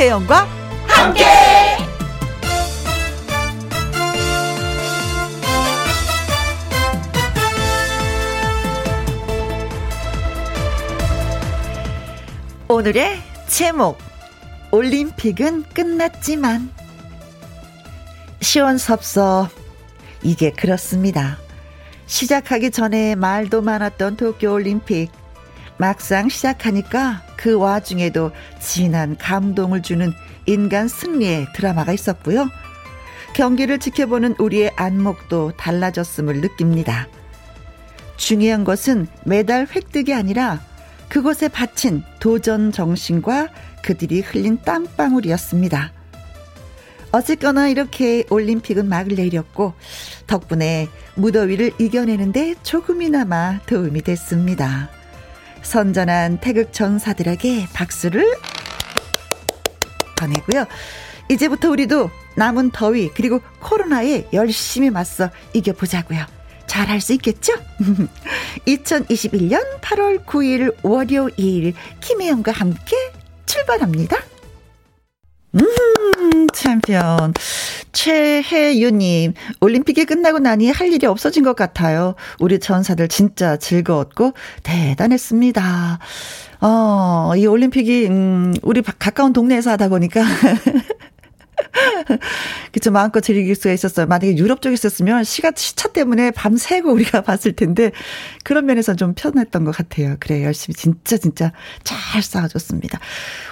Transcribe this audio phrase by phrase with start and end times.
[0.00, 0.48] 김혜영과
[0.86, 1.24] 함께.
[12.66, 13.98] 오늘의 제목
[14.70, 16.70] 올림픽은 끝났지만
[18.40, 19.50] 시원섭섭
[20.22, 21.36] 이게 그렇습니다.
[22.06, 25.19] 시작하기 전에 말도 많았던 도쿄올림픽
[25.80, 30.12] 막상 시작하니까 그 와중에도 진한 감동을 주는
[30.44, 32.50] 인간 승리의 드라마가 있었고요.
[33.34, 37.08] 경기를 지켜보는 우리의 안목도 달라졌음을 느낍니다.
[38.18, 40.60] 중요한 것은 메달 획득이 아니라
[41.08, 43.48] 그곳에 바친 도전 정신과
[43.82, 45.92] 그들이 흘린 땀방울이었습니다.
[47.10, 49.72] 어쨌거나 이렇게 올림픽은 막을 내렸고
[50.26, 54.99] 덕분에 무더위를 이겨내는데 조금이나마 도움이 됐습니다.
[55.62, 58.24] 선전한 태극 전사들에게 박수를
[60.16, 60.66] 보내고요.
[61.30, 66.26] 이제부터 우리도 남은 더위 그리고 코로나에 열심히 맞서 이겨보자고요.
[66.66, 67.52] 잘할 수 있겠죠?
[68.66, 72.96] 2021년 8월 9일 월요일 김혜영과 함께
[73.46, 74.16] 출발합니다.
[75.54, 77.34] 음, 챔피언.
[77.92, 82.14] 최혜유님, 올림픽이 끝나고 나니 할 일이 없어진 것 같아요.
[82.38, 84.32] 우리 전사들 진짜 즐거웠고
[84.62, 85.98] 대단했습니다.
[86.62, 90.22] 어, 이 올림픽이, 음, 우리 가까운 동네에서 하다 보니까.
[92.72, 94.06] 그쵸, 마음껏 즐길 수가 있었어요.
[94.06, 97.92] 만약에 유럽 쪽에 있었으면 시간, 시차 때문에 밤새고 우리가 봤을 텐데,
[98.44, 100.16] 그런 면에서 좀 편했던 것 같아요.
[100.20, 101.52] 그래, 열심히 진짜, 진짜
[101.84, 102.98] 잘 쌓아줬습니다.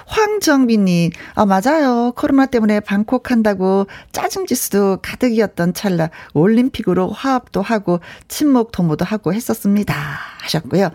[0.07, 2.13] 황정빈님, 아, 맞아요.
[2.17, 9.95] 코로나 때문에 방콕 한다고 짜증지수도 가득이었던 찰나 올림픽으로 화합도 하고, 친목 도모도 하고 했었습니다.
[10.43, 10.91] 하셨고요.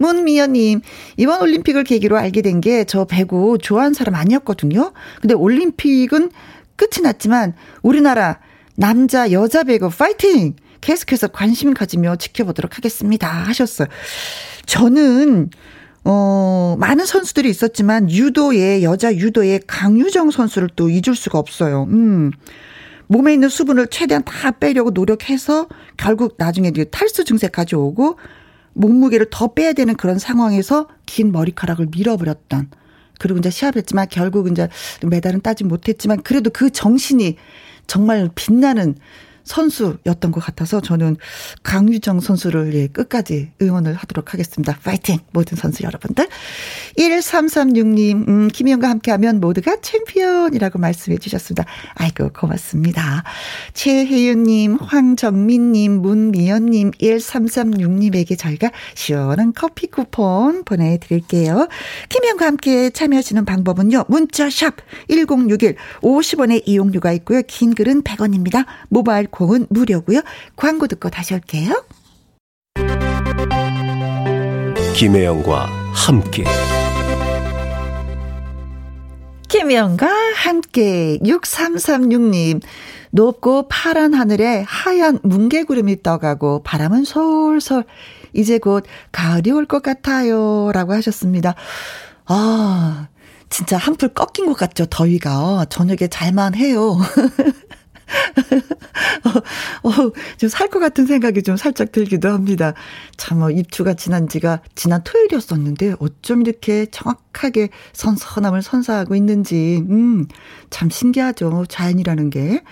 [0.00, 0.80] 문미연님,
[1.16, 4.92] 이번 올림픽을 계기로 알게 된 게 저 배구 좋아하는 사람 아니었거든요.
[5.20, 6.30] 근데 올림픽은
[6.78, 7.52] 끝이 났지만
[7.82, 8.38] 우리나라
[8.76, 10.54] 남자, 여자 배구 파이팅!
[10.80, 13.28] 계속해서 관심 가지며 지켜보도록 하겠습니다.
[13.28, 13.88] 하셨어요.
[14.64, 15.50] 저는,
[16.04, 21.88] 어, 많은 선수들이 있었지만 유도의, 여자 유도의 강유정 선수를 또 잊을 수가 없어요.
[21.90, 22.30] 음.
[23.08, 28.18] 몸에 있는 수분을 최대한 다 빼려고 노력해서 결국 나중에 탈수 증세까지 오고
[28.74, 32.70] 몸무게를 더 빼야 되는 그런 상황에서 긴 머리카락을 밀어버렸던
[33.18, 34.68] 그리고 이제 시합했지만 결국 이제
[35.04, 37.36] 메달은 따지 못했지만 그래도 그 정신이
[37.86, 38.96] 정말 빛나는
[39.48, 41.16] 선수였던 것 같아서 저는
[41.62, 44.78] 강유정 선수를 예, 끝까지 응원을 하도록 하겠습니다.
[44.84, 45.18] 파이팅!
[45.32, 46.28] 모든 선수 여러분들.
[46.96, 51.64] 1336님, 음, 김희영과 함께하면 모두가 챔피언이라고 말씀해 주셨습니다.
[51.94, 53.24] 아이고, 고맙습니다.
[53.72, 61.68] 최혜윤님, 황정민님, 문미연님, 1336님에게 저희가 시원한 커피 쿠폰 보내드릴게요.
[62.08, 64.04] 김희영과 함께 참여하시는 방법은요.
[64.08, 64.76] 문자샵
[65.08, 67.42] 1061 50원의 이용료가 있고요.
[67.46, 68.66] 긴 글은 100원입니다.
[68.88, 70.20] 모바일 콩은 무료고요.
[70.56, 71.84] 광고 듣고 다시 올게요.
[74.96, 76.44] 김혜영과 함께
[79.48, 82.60] 김혜영과 함께 6336님
[83.12, 87.84] 높고 파란 하늘에 하얀 뭉게구름이 떠가고 바람은 솔솔
[88.34, 91.54] 이제 곧 가을이 올 것 같아요 라고 하셨습니다.
[92.26, 93.06] 아
[93.50, 96.98] 진짜 한풀 꺾인 것 같죠 더위가 저녁에 잘만 해요.
[99.84, 102.74] 어, 어, 좀살 것 같은 생각이 좀 살짝 들기도 합니다.
[103.16, 110.26] 참, 어, 입추가 지난 지가 지난 토요일이었었는데 어쩜 이렇게 정확하게 선선함을 선사하고 있는지, 음,
[110.70, 111.66] 참 신기하죠.
[111.68, 112.62] 자연이라는 게.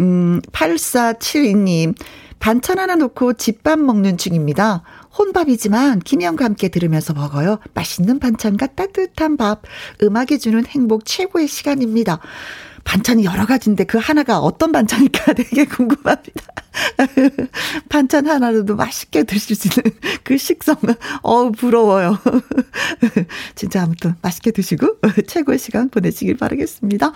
[0.00, 1.94] 음, 8472님,
[2.38, 4.82] 반찬 하나 놓고 집밥 먹는 중입니다.
[5.18, 7.58] 혼밥이지만 김영과 함께 들으면서 먹어요.
[7.74, 9.62] 맛있는 반찬과 따뜻한 밥,
[10.02, 12.20] 음악이 주는 행복 최고의 시간입니다.
[12.86, 16.54] 반찬이 여러 가지인데 그 하나가 어떤 반찬일까 되게 궁금합니다.
[17.88, 20.76] 반찬 하나로도 맛있게 드실 수 있는 그 식성,
[21.22, 22.18] 어우, 부러워요.
[23.56, 27.12] 진짜 아무튼 맛있게 드시고 최고의 시간 보내시길 바라겠습니다.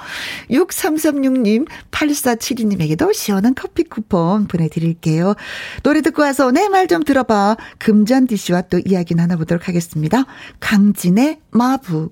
[0.51, 5.35] 6336님, 8472님에게도 시원한 커피 쿠폰 보내드릴게요.
[5.83, 7.57] 노래 듣고 와서 내 말 좀 들어봐.
[7.79, 10.25] 금잔디 씨와 또 이야기 나눠보도록 하겠습니다.
[10.59, 12.11] 강진의 마부.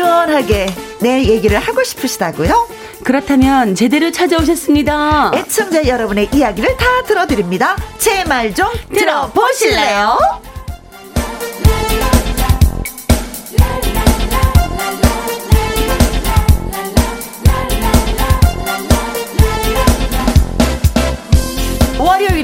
[0.00, 0.66] 시원하게
[1.00, 2.68] 내 얘기를 하고 싶으시다고요?
[3.02, 5.30] 그렇다면 제대로 찾아오셨습니다.
[5.34, 7.76] 애청자 여러분의 이야기를 다 들어드립니다.
[7.96, 10.18] 제 말 좀 들어보실래요?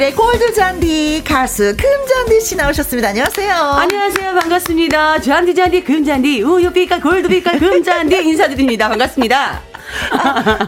[0.03, 3.11] 월요일에 골드 잔디 가수 금잔디 씨 나오셨습니다.
[3.11, 3.55] 안녕하세요.
[3.55, 4.35] 안녕하세요.
[4.35, 5.21] 반갑습니다.
[5.21, 8.89] 잔디 잔디 금잔디 우유빛깔 골드빛깔 금잔디 인사드립니다.
[8.89, 9.72] 반갑습니다.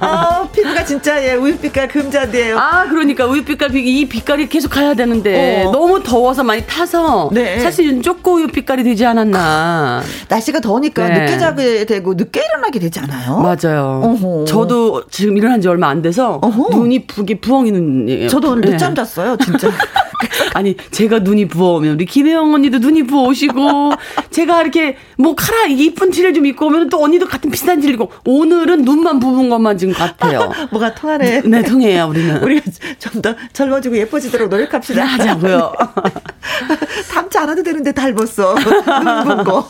[0.01, 2.59] 아, 피부가 진짜 예, 우유빛깔 금자인데요.
[2.59, 5.71] 아, 그러니까 우유빛깔 이 빛깔이 계속 가야 되는데 어.
[5.71, 7.61] 너무 더워서 많이 타서 네.
[7.61, 10.03] 사실 쪼꼬 우유 빛깔이 되지 않았나.
[10.29, 11.21] 날씨가 더우니까 네.
[11.21, 13.39] 늦게 자게 되고 늦게 일어나게 되지 않아요?
[13.39, 14.01] 맞아요.
[14.05, 14.45] 어허.
[14.47, 16.71] 저도 지금 일어난 지 얼마 안 돼서 어허.
[16.77, 18.29] 눈이 부기 부엉이 눈이에요.
[18.29, 19.03] 저도 오늘 늦잠 네.
[19.03, 19.69] 잤어요, 진짜.
[20.55, 23.93] 아니 제가 눈이 부어오면 우리 김혜영 언니도 눈이 부어오시고
[24.31, 28.11] 제가 이렇게 뭐 카라 이쁜 티를 좀 입고 오면 또 언니도 같은 비슷한 티를 입고
[28.25, 30.53] 오늘은 눈만 부은 것만 지금 같아요.
[30.71, 31.43] 뭐가 통하네.
[31.45, 32.43] 네 통해요 우리는.
[32.43, 32.63] 우리가
[32.99, 35.03] 좀 더 젊어지고 예뻐지도록 노력합시다.
[35.05, 35.73] 하자고요.
[37.11, 38.55] 닮지 않아도 되는데 닮았어.
[38.55, 39.67] 눈 거.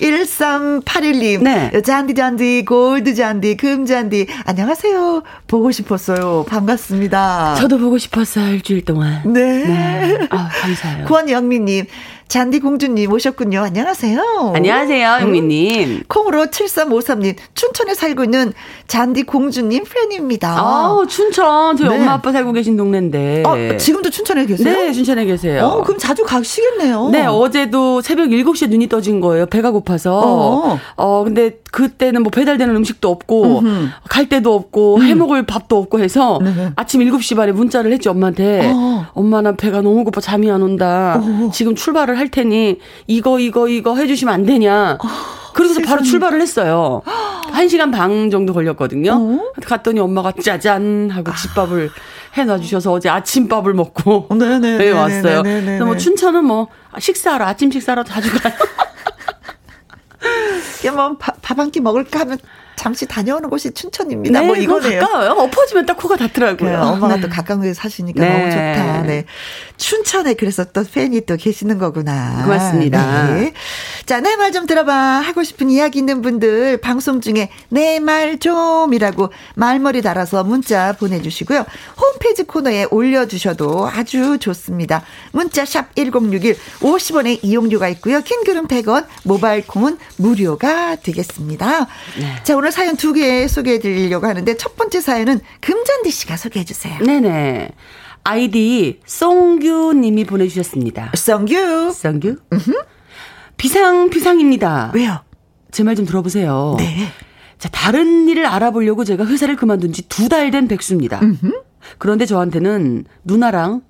[0.00, 1.42] 1381님.
[1.42, 1.82] 네.
[1.82, 5.22] 잔디 잔디 골드 잔디 금 잔디 안녕하세요.
[5.46, 6.44] 보고 싶었어요.
[6.48, 7.56] 반갑습니다.
[7.58, 9.20] 저도 보고 싶었어요 일주일 동안.
[9.26, 9.59] 네.
[9.66, 10.18] 네.
[10.30, 11.04] 아, 감사해요.
[11.06, 11.86] 구원영미님,
[12.30, 13.58] 잔디 공주님 오셨군요.
[13.58, 14.52] 안녕하세요.
[14.54, 15.90] 안녕하세요, 영미님.
[15.90, 16.02] 음.
[16.06, 18.52] 콩으로 7353님, 춘천에 살고 있는
[18.86, 20.48] 잔디 공주님 팬입니다.
[20.56, 21.76] 아, 춘천.
[21.76, 21.96] 저희 네.
[21.96, 23.42] 엄마 아빠 살고 계신 동네인데.
[23.44, 24.72] 어, 지금도 춘천에 계세요?
[24.72, 25.64] 네, 춘천에 계세요.
[25.64, 27.08] 어, 그럼 자주 가시겠네요.
[27.10, 29.46] 네, 어제도 새벽 7시에 눈이 떠진 거예요.
[29.46, 30.20] 배가 고파서.
[30.20, 33.88] 어, 어 근데 그때는 뭐 배달되는 음식도 없고, 음흠.
[34.08, 35.02] 갈 데도 없고, 음.
[35.02, 36.70] 해 먹을 밥도 없고 해서 네.
[36.76, 38.70] 아침 7시 반에 문자를 했죠, 엄마한테.
[38.72, 39.06] 어.
[39.14, 41.20] 엄마, 나 배가 너무 고파 잠이 안 온다.
[41.20, 41.50] 어.
[41.52, 44.98] 지금 출발을 할 테니 이거 이거 이거 해주시면 안 되냐.
[45.54, 47.02] 그래서 바로 출발을 했어요.
[47.50, 49.12] 한 시간 반 정도 걸렸거든요.
[49.12, 49.52] 어?
[49.66, 51.90] 갔더니 엄마가 짜잔 하고 집밥을
[52.36, 55.42] 해놔 주셔서 어제 아침밥을 먹고 네네 네, 왔어요.
[55.42, 56.68] 그래서 뭐 춘천은 뭐
[56.98, 58.54] 식사하러 아침 식사하러 자주 가요.
[60.94, 62.38] 뭐밥 한 끼 먹을까 하면
[62.80, 64.40] 잠시 다녀오는 곳이 춘천입니다.
[64.40, 65.00] 네, 뭐 이거네요.
[65.00, 65.32] 가까워요.
[65.32, 66.70] 엎어지면 딱 코가 닿더라고요.
[66.70, 67.20] 네, 엄마가 네.
[67.20, 68.32] 또 가까운 곳에 사시니까 네.
[68.32, 69.02] 너무 좋다.
[69.02, 69.24] 네.
[69.76, 72.42] 춘천에 그래서 또 팬이 또 계시는 거구나.
[72.42, 73.34] 고맙습니다.
[73.34, 73.52] 네.
[74.06, 74.92] 자, 내 말 좀 들어봐.
[75.20, 81.64] 하고 싶은 이야기 있는 분들 방송 중에 내 말 좀이라고 말머리 달아서 문자 보내주시고요.
[82.00, 85.02] 홈페이지 코너에 올려주셔도 아주 좋습니다.
[85.32, 88.20] 문자 샵 1061, 50원의 이용료가 있고요.
[88.22, 91.86] 킹글은 100원, 모바일 콩은 무료가 되겠습니다.
[92.18, 92.36] 네.
[92.42, 96.96] 자, 오늘 사연 두 개 소개해 드리려고 하는데 첫 번째 사연은 금잔디 씨가 소개해 주세요.
[97.04, 97.70] 네네.
[98.22, 101.12] 아이디 송규 님이 보내주셨습니다.
[101.14, 101.92] 송규.
[101.92, 102.36] 송규.
[103.64, 104.90] 비상, 비상입니다.
[104.94, 105.18] 왜요?
[105.70, 106.74] 제 말 좀 들어보세요.
[106.78, 107.06] 네.
[107.58, 111.20] 자, 다른 일을 알아보려고 제가 회사를 그만둔 지 두 달 된 백수입니다.
[111.22, 111.52] 음흠.
[111.98, 113.82] 그런데 저한테는 누나랑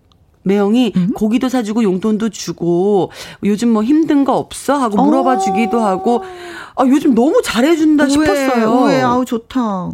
[0.43, 1.13] 매형이 음?
[1.15, 3.11] 고기도 사주고 용돈도 주고
[3.45, 6.23] 요즘 뭐 힘든 거 없어 하고 물어봐 주기도 하고
[6.77, 8.83] 아 요즘 너무 잘해준다 싶었어요.
[8.85, 9.91] 왜 아우 좋다.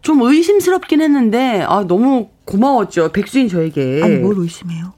[0.00, 4.00] 좀 의심스럽긴 했는데 아 너무 고마웠죠 백수인 저에게.
[4.02, 4.92] 아니 뭘 의심해요?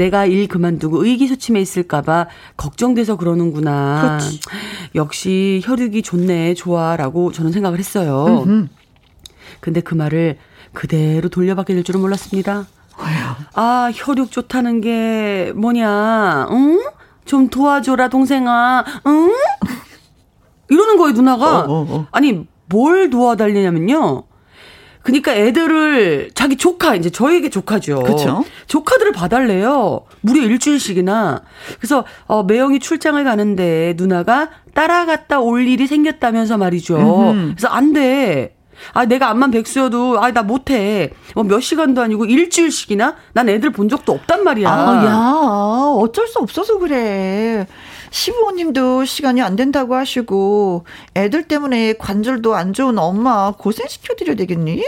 [0.00, 4.18] 내가 일 그만두고 의기소침해 있을까봐 걱정돼서 그러는구나.
[4.18, 4.40] 그렇지.
[4.94, 8.44] 역시 혈육이 좋네, 좋아라고 저는 생각을 했어요.
[8.46, 8.68] 음흠.
[9.60, 10.38] 근데 그 말을
[10.72, 12.66] 그대로 돌려받게 될 줄은 몰랐습니다.
[13.54, 16.82] 아, 혈육 좋다는 게 뭐냐, 응?
[17.26, 19.34] 좀 도와줘라, 동생아, 응?
[20.70, 21.60] 이러는 거예요, 누나가.
[21.60, 22.06] 어, 어, 어.
[22.10, 24.22] 아니, 뭘 도와달리냐면요.
[25.02, 28.00] 그니까 애들을 자기 조카 이제 저에게 조카죠.
[28.00, 28.44] 그렇죠.
[28.66, 30.02] 조카들을 봐달래요.
[30.20, 31.42] 무려 일주일씩이나.
[31.78, 36.96] 그래서 어 매형이 출장을 가는데 누나가 따라갔다 올 일이 생겼다면서 말이죠.
[36.98, 37.48] 음흠.
[37.56, 38.56] 그래서 안 돼.
[38.94, 41.10] 아, 내가 암만 백수여도, 아, 나 못해.
[41.34, 43.14] 뭐 몇 시간도 아니고 일주일씩이나?
[43.34, 44.70] 난 애들 본 적도 없단 말이야.
[44.70, 47.66] 아, 야, 어쩔 수 없어서 그래.
[48.10, 54.84] 시부모님도 시간이 안 된다고 하시고, 애들 때문에 관절도 안 좋은 엄마 고생시켜드려야 되겠니?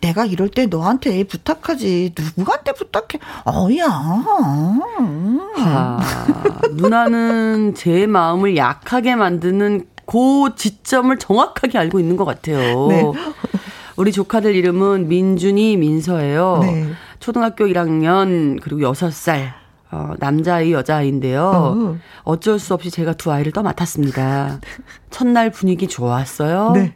[0.00, 3.86] 내가 이럴 때 너한테 부탁하지 누구한테 부탁해 어야
[5.56, 6.00] 아,
[6.72, 12.86] 누나는 제 마음을 약하게 만드는 그 지점을 정확하게 알고 있는 것 같아요.
[12.88, 13.02] 네.
[13.96, 16.58] 우리 조카들 이름은 민준이, 민서예요.
[16.62, 16.86] 네.
[17.20, 19.63] 초등학교 1학년 그리고 6살.
[19.94, 21.52] 어, 남자아이, 여자아이인데요.
[21.54, 21.96] 어.
[22.24, 24.58] 어쩔 수 없이 제가 두 아이를 더 맡았습니다.
[25.10, 26.72] 첫날 분위기 좋았어요.
[26.74, 26.94] 네.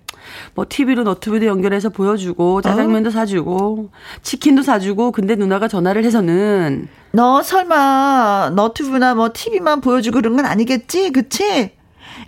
[0.54, 3.12] 뭐 TV로 너튜브도 연결해서 보여주고 짜장면도 어?
[3.12, 3.90] 사주고
[4.22, 11.12] 치킨도 사주고 근데 누나가 전화를 해서는 너 설마 너튜브나 뭐 TV만 보여주고 그런 건 아니겠지?
[11.12, 11.70] 그치?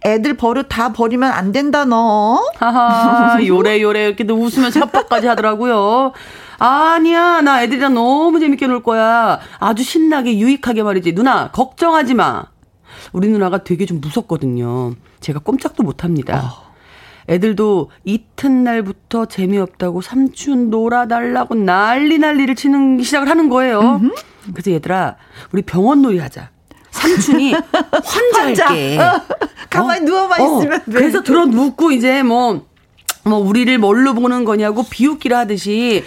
[0.06, 2.40] 애들 버릇 다 버리면 안 된다 너.
[2.56, 6.12] 하하 요래 요래 이렇게 웃으면서 협박까지 하더라고요.
[6.60, 9.40] 아니야 나 애들이랑 너무 재밌게 놀 거야.
[9.58, 11.14] 아주 신나게 유익하게 말이지.
[11.14, 12.44] 누나 걱정하지 마.
[13.12, 14.94] 우리 누나가 되게 좀 무섭거든요.
[15.20, 16.42] 제가 꼼짝도 못 합니다.
[16.44, 16.70] 어.
[17.30, 23.80] 애들도 이튿날부터 재미없다고 삼촌 놀아달라고 난리 난리를 치는 시작을 하는 거예요.
[23.80, 24.10] 음흠.
[24.52, 25.16] 그래서 얘들아,
[25.52, 26.50] 우리 병원 놀이 하자.
[26.90, 27.54] 삼촌이
[28.04, 28.98] 환자할게.
[28.98, 29.22] 어,
[29.70, 30.04] 가만히 어?
[30.04, 30.92] 누워만 어, 있으면 돼.
[30.92, 32.66] 그래서 들어 눕고 이제 뭐,
[33.24, 36.02] 뭐, 우리를 뭘로 보는 거냐고 비웃기를 하듯이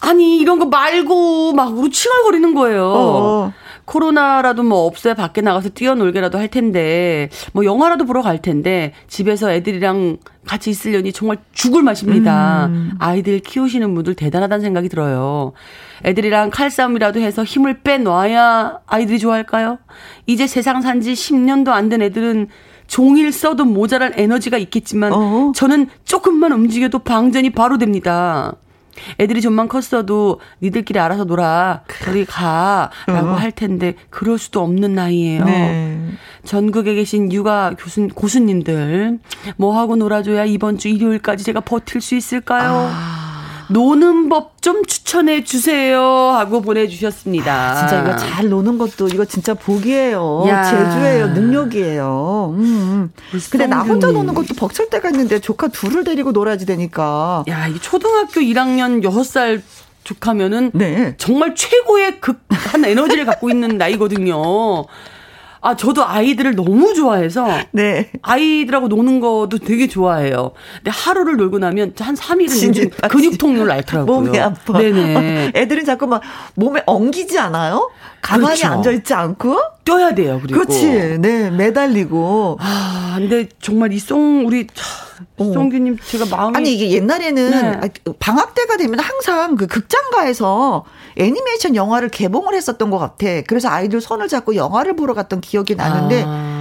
[0.00, 2.84] 아니, 이런 거 말고 막 우치갈거리는 거예요.
[2.94, 3.52] 어.
[3.86, 10.16] 코로나라도 뭐 없어야 밖에 나가서 뛰어놀게라도 할 텐데 뭐 영화라도 보러 갈 텐데 집에서 애들이랑
[10.44, 12.66] 같이 있으려니 정말 죽을 맛입니다.
[12.66, 12.90] 음.
[12.98, 15.52] 아이들 키우시는 분들 대단하다는 생각이 들어요.
[16.04, 19.78] 애들이랑 칼싸움이라도 해서 힘을 빼놔야 아이들이 좋아할까요?
[20.26, 22.48] 이제 세상 산 지 10년도 안 된 애들은
[22.88, 25.52] 종일 써도 모자랄 에너지가 있겠지만 어.
[25.54, 28.54] 저는 조금만 움직여도 방전이 바로 됩니다.
[29.18, 31.82] 애들이 좀만 컸어도 니들끼리 알아서 놀아.
[32.04, 32.90] 저리 가.
[33.06, 33.32] 라고 어.
[33.32, 35.44] 할 텐데, 그럴 수도 없는 나이예요.
[35.44, 35.98] 네.
[36.44, 39.18] 전국에 계신 육아 교수, 고수님들,
[39.56, 42.90] 뭐 하고 놀아줘야 이번 주 일요일까지 제가 버틸 수 있을까요?
[42.92, 43.25] 아.
[43.68, 47.52] 노는 법 좀 추천해 주세요 하고 보내주셨습니다.
[47.54, 50.42] 아, 진짜 이거 잘 노는 것도 이거 진짜 복이에요.
[50.48, 50.64] 야.
[50.64, 51.28] 제주예요.
[51.28, 52.56] 능력이에요.
[52.58, 52.64] 음.
[52.64, 53.12] 음.
[53.48, 57.44] 근데 나 혼자 노는 것도 벅찰 때가 있는데 조카 둘을 데리고 놀아야지 되니까.
[57.46, 59.62] 야, 이 초등학교 1학년 6살
[60.02, 61.14] 조카면은 네.
[61.16, 64.84] 정말 최고의 극한 에너지를 갖고 있는 나이거든요.
[65.60, 67.46] 아, 저도 아이들을 너무 좋아해서.
[67.72, 68.10] 네.
[68.22, 70.52] 아이들하고 노는 것도 되게 좋아해요.
[70.76, 74.20] 근데 하루를 놀고 나면 한 3일은 근육통을 앓더라고요.
[74.20, 74.78] 몸이 아파.
[74.78, 75.52] 네네.
[75.56, 76.22] 애들은 자꾸 막
[76.54, 77.90] 몸에 엉기지 않아요?
[78.22, 78.66] 가만히 그렇죠.
[78.68, 79.60] 앉아있지 않고?
[79.84, 80.58] 뛰어야 돼요, 그리고.
[80.60, 81.18] 그렇지.
[81.20, 82.58] 네, 매달리고.
[82.60, 84.66] 아, 근데 정말 이 송, 우리,
[85.38, 86.04] 송규님 어.
[86.04, 86.56] 제가 마음이.
[86.56, 87.80] 아니, 이게 옛날에는 네.
[87.82, 90.84] 아, 방학 때가 되면 항상 그 극장가에서
[91.16, 93.26] 애니메이션 영화를 개봉을 했었던 것 같아.
[93.46, 96.24] 그래서 아이들 손을 잡고 영화를 보러 갔던 기억이 나는데.
[96.26, 96.56] 아.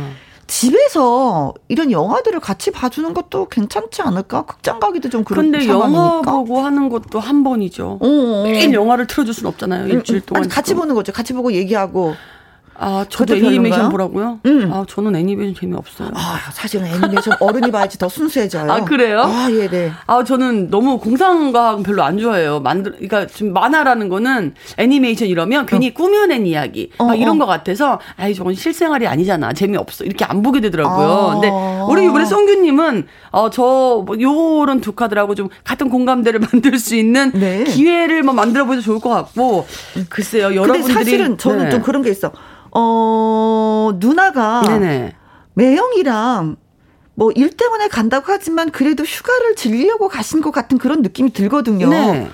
[0.48, 4.44] 집에서 이런 영화들을 같이 봐주는 것도 괜찮지 않을까?
[4.46, 6.06] 극장 가기도 좀 그런 근데 상황이니까.
[6.06, 7.98] 영화 보고 하는 것도 한 번이죠.
[8.00, 8.44] 어, 어.
[8.44, 9.88] 매일 영화를 틀어줄 수는 없잖아요.
[9.88, 10.44] 일주일 동안.
[10.44, 11.12] 아니, 같이 보는 거죠.
[11.12, 12.14] 같이 보고 얘기하고.
[12.78, 14.40] 아, 저도 애니메이션 보라고요?
[14.46, 14.70] 음.
[14.74, 16.10] 아, 저는 애니메이션 재미없어요.
[16.14, 18.72] 아, 사실은 애니메이션 어른이 봐야지 더 순수해져요.
[18.72, 19.22] 아, 그래요?
[19.22, 19.92] 아, 예, 네.
[20.08, 22.60] 아, 저는 너무 공상과학 별로 안 좋아해요.
[22.60, 25.94] 만들, 그러니까 좀 만화라는 거는 애니메이션 이러면 괜히 어.
[25.94, 26.92] 꾸며낸 이야기.
[26.98, 27.46] 어, 막 이런 어.
[27.46, 29.54] 것 같아서, 아이, 저건 실생활이 아니잖아.
[29.54, 30.04] 재미없어.
[30.04, 31.08] 이렇게 안 보게 되더라고요.
[31.08, 31.34] 아.
[31.34, 31.50] 근데
[31.90, 37.32] 우리 이번에 송규님은, 어, 저, 뭐 요런 두 카드라고 좀 같은 공감대를 만들 수 있는
[37.34, 37.64] 네.
[37.64, 39.66] 기회를 뭐 만들어 보셔도 좋을 것 같고,
[40.10, 40.82] 글쎄요, 여러분들이.
[40.82, 41.70] 근데 사실은 저는 네.
[41.72, 42.32] 좀 그런 게 있어.
[42.78, 45.14] 어, 누나가 네네.
[45.54, 46.58] 매형이랑
[47.16, 51.90] 뭐 일 때문에 간다고 하지만 그래도 휴가를 즐기려고 가신 것 같은 그런 느낌이 들거든요.
[51.90, 52.30] 네.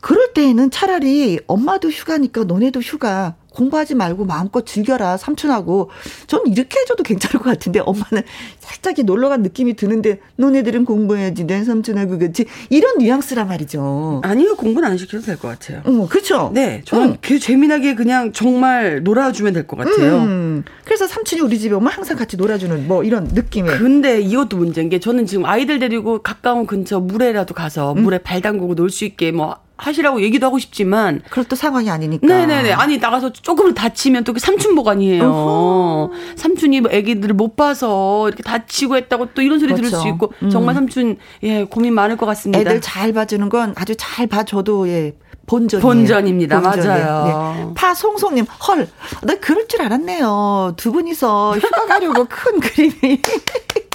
[0.00, 5.90] 그럴 때에는 차라리 엄마도 휴가니까 너네도 휴가 공부하지 말고 마음껏 즐겨라 삼촌하고
[6.26, 8.22] 전 이렇게 해줘도 괜찮을 것 같은데 엄마는
[8.58, 14.20] 살짝 놀러 간 느낌이 드는데 너네들은 공부해야지 내 삼촌하고 그렇지 이런 뉘앙스란 말이죠.
[14.24, 15.82] 아니요 공부는 안 시켜도 될 것 같아요.
[15.84, 16.50] 어, 그렇죠.
[16.52, 17.16] 네, 저는 어.
[17.38, 20.16] 재미나게 그냥 정말 놀아주면 될 것 같아요.
[20.18, 23.78] 음, 그래서 삼촌이 우리 집에 오면 항상 같이 놀아주는 뭐 이런 느낌의.
[23.78, 28.02] 근데 이것도 문제인 게 저는 지금 아이들 데리고 가까운 근처 물에라도 가서 음.
[28.02, 32.26] 물에 발 담그고 놀 수 있게 뭐 하시라고 얘기도 하고 싶지만 그럴 또 상황이 아니니까.
[32.26, 32.72] 네네네.
[32.72, 35.24] 아니 나가서 조금 다치면 또그 삼촌 보관이에요.
[35.24, 36.10] 어허.
[36.36, 39.90] 삼촌이 뭐 아기들을 못 봐서 이렇게 다치고 했다고 또 이런 소리 그렇죠.
[39.90, 40.50] 들을 수 있고 음.
[40.50, 42.60] 정말 삼촌 예 고민 많을 것 같습니다.
[42.60, 45.14] 애들 잘 봐주는 건 아주 잘 봐줘도 예
[45.46, 46.60] 본전 본전입니다.
[46.60, 47.04] 본전이에요.
[47.04, 47.54] 맞아요.
[47.56, 47.74] 네.
[47.74, 48.88] 파송송님, 헐,
[49.22, 50.74] 나 그럴 줄 알았네요.
[50.76, 53.20] 두 분이서 휴가 가려고 큰 그림이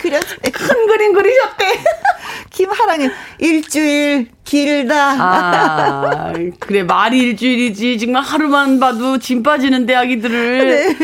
[0.05, 0.37] 그렸어요.
[0.51, 1.65] 큰 그림 그리셨대.
[2.51, 3.09] 김하랑님,
[3.39, 5.15] 일주일 길다.
[5.17, 7.97] 아, 그래, 말이 일주일이지.
[7.97, 10.67] 정말 하루만 봐도 짐 빠지는데, 아기들을.
[10.67, 10.95] 네.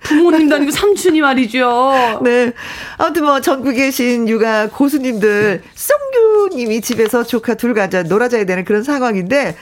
[0.00, 2.20] 부모님도 아니고 삼촌이 말이죠.
[2.24, 2.52] 네.
[2.96, 9.56] 아무튼 뭐, 전국에 계신 육아 고수님들, 썽규님이 집에서 조카 둘 가자 놀아줘야 되는 그런 상황인데,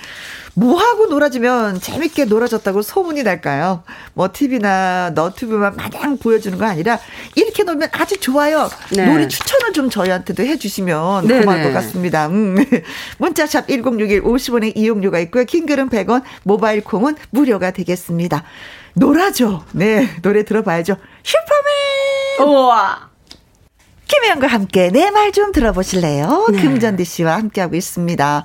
[0.58, 3.82] 뭐하고 놀아주면 재밌게 놀아줬다고 소문이 날까요?
[4.14, 6.98] 뭐 TV나 너튜브만 마냥 보여주는 거 아니라
[7.34, 8.70] 이렇게 놀면 아주 좋아요.
[8.90, 9.04] 네.
[9.06, 11.40] 놀이 추천을 좀 저희한테도 해주시면 네네.
[11.44, 12.28] 고마울 것 같습니다.
[12.28, 12.56] 음.
[13.18, 15.44] 문자샵 1061 50원의 이용료가 있고요.
[15.44, 18.42] 킹글은 100원, 모바일 콩은 무료가 되겠습니다.
[18.94, 19.62] 놀아줘.
[19.72, 20.96] 네, 노래 들어봐야죠.
[21.22, 22.48] 슈퍼맨!
[22.50, 23.10] 우와!
[24.08, 26.46] 김혜영과 함께 내 말 좀 들어보실래요?
[26.52, 26.62] 네.
[26.62, 28.44] 금전디 씨와 함께하고 있습니다.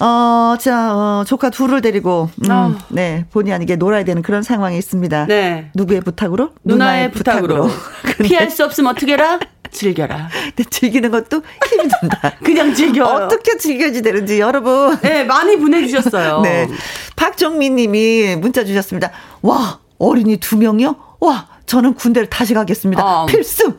[0.00, 2.74] 어, 자, 어, 조카 둘을 데리고, 음, 어.
[2.88, 5.26] 네, 본의 아니게 놀아야 되는 그런 상황이 있습니다.
[5.26, 5.70] 네.
[5.74, 6.50] 누구의 부탁으로?
[6.64, 7.66] 누나의, 누나의 부탁으로.
[7.66, 7.70] 부탁으로.
[8.24, 9.38] 피할 수 없으면 어떻게 해라?
[9.70, 10.28] 즐겨라.
[10.56, 12.32] 근데 즐기는 것도 힘이 든다.
[12.42, 13.04] 그냥 즐겨.
[13.04, 14.98] 어떻게 즐겨야 되는지 여러분.
[15.00, 16.40] 네, 많이 보내주셨어요.
[16.42, 16.68] 네.
[17.16, 19.10] 박정민 님이 문자 주셨습니다.
[19.42, 20.96] 와, 어린이 두 명이요?
[21.20, 23.02] 와, 저는 군대를 다시 가겠습니다.
[23.02, 23.26] 아.
[23.26, 23.76] 필승!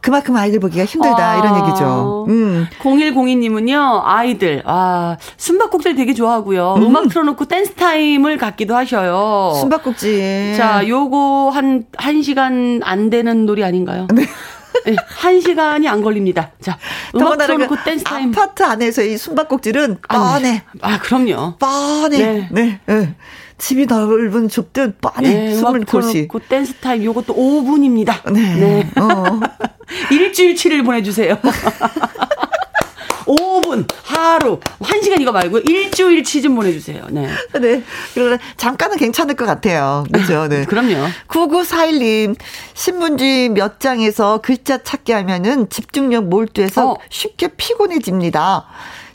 [0.00, 1.36] 그만큼 아이들 보기가 힘들다 아.
[1.36, 2.26] 이런 얘기죠.
[2.28, 2.66] 음.
[2.80, 4.00] 0102님은요.
[4.04, 6.74] 아이들 아 숨바꼭질 되게 좋아하고요.
[6.76, 6.96] 음.
[6.96, 9.52] 음악 틀어놓고 댄스 타임을 갖기도 하셔요.
[9.60, 10.54] 숨바꼭질.
[10.56, 14.06] 자, 요거 한 1시간 안 되는 놀이 아닌가요?
[14.14, 14.26] 네.
[14.86, 16.52] 네, 한 시간이 안 걸립니다.
[16.60, 16.78] 자,
[17.14, 18.30] 음악 틀어놓고 댄스 타임.
[18.30, 20.62] 아파트 안에서 이 숨바꼭질은 뻔해.
[20.80, 21.56] 아, 아 그럼요.
[21.58, 22.18] 뻔해.
[22.18, 22.48] 네.
[22.50, 22.80] 네.
[22.86, 23.14] 네.
[23.58, 24.94] 집이 넓은 좁든.
[25.22, 26.28] 네, 숨을 곳이.
[26.28, 28.30] 그 댄스 타임 요것도 5분입니다.
[28.32, 28.54] 네.
[28.54, 28.90] 네.
[29.00, 29.40] 어.
[30.10, 31.38] 일주일치를 보내주세요.
[33.26, 37.06] 5분, 하루, 1시간 이거 말고 일주일치 좀 보내주세요.
[37.10, 37.28] 네.
[37.60, 37.82] 네.
[38.14, 40.04] 그러면 잠깐은 괜찮을 것 같아요.
[40.12, 40.46] 그죠?
[40.48, 40.64] 네.
[40.66, 41.06] 그럼요.
[41.28, 42.36] 9941님,
[42.74, 46.96] 신문지 몇 장에서 글자 찾기 하면은 집중력 몰두해서 어.
[47.10, 48.66] 쉽게 피곤해집니다.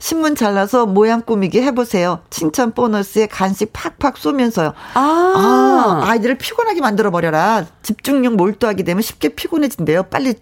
[0.02, 2.22] 신문 잘라서 모양 꾸미기 해보세요.
[2.32, 4.74] 칭찬 보너스에 간식 팍팍 쏘면서요.
[4.96, 5.00] 아.
[5.36, 7.66] 아, 아이들을 피곤하게 만들어버려라.
[7.84, 10.04] 집중력 몰두하게 되면 쉽게 피곤해진대요.
[10.04, 10.34] 빨리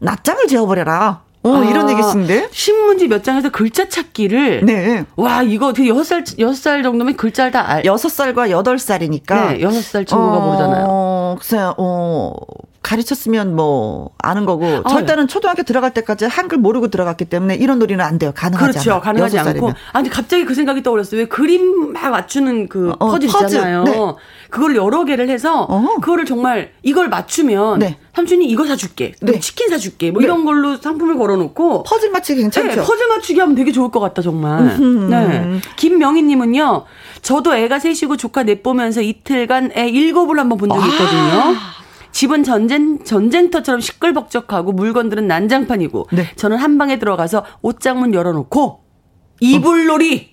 [0.00, 1.22] 낯장을 재워버려라.
[1.44, 2.48] 어, 아, 이런 얘기신데?
[2.50, 4.64] 신문지 몇 장에서 글자 찾기를.
[4.66, 5.04] 네.
[5.14, 7.84] 와, 이거 되게 6살, 6살 정도면 글자를 다 알.
[7.84, 9.50] 6살과 8살이니까.
[9.50, 11.36] 네, 6살 친구가 어, 모르잖아요.
[11.38, 12.32] 글쎄요, 어,
[12.82, 15.32] 가르쳤으면 뭐 아는 거고 아, 절대는 네.
[15.32, 18.32] 초등학교 들어갈 때까지 한글 모르고 들어갔기 때문에 이런 놀이는 안 돼요.
[18.34, 18.92] 가능하지 그렇죠.
[18.92, 19.00] 않아.
[19.00, 19.72] 가능하지 않고.
[19.92, 21.20] 아니 갑자기 그 생각이 떠올랐어요.
[21.20, 23.84] 왜 그림 막 맞추는 그 어, 퍼즐 있잖아요.
[23.84, 23.96] 네.
[24.50, 25.96] 그걸 여러 개를 해서 어.
[26.00, 27.98] 그거를 정말 이걸 맞추면 네.
[28.14, 29.14] 삼촌이 이거 사줄게.
[29.20, 29.38] 네.
[29.40, 30.10] 치킨 사줄게.
[30.10, 30.26] 뭐 네.
[30.26, 32.68] 이런 걸로 상품을 걸어놓고 퍼즐 맞추기 괜찮죠.
[32.68, 34.78] 네, 퍼즐 맞추기 하면 되게 좋을 것 같다 정말.
[35.10, 35.60] 네.
[35.76, 36.84] 김명희님은요.
[37.22, 41.56] 저도 애가 셋이고 조카 넷 보면서 이틀간 애 일곱을 한번 본 적이 있거든요.
[42.18, 46.28] 집은 전쟁 전쟁터처럼 시끌벅적하고 물건들은 난장판이고 네.
[46.34, 48.80] 저는 한 방에 들어가서 옷장문 열어놓고
[49.38, 50.30] 이불놀이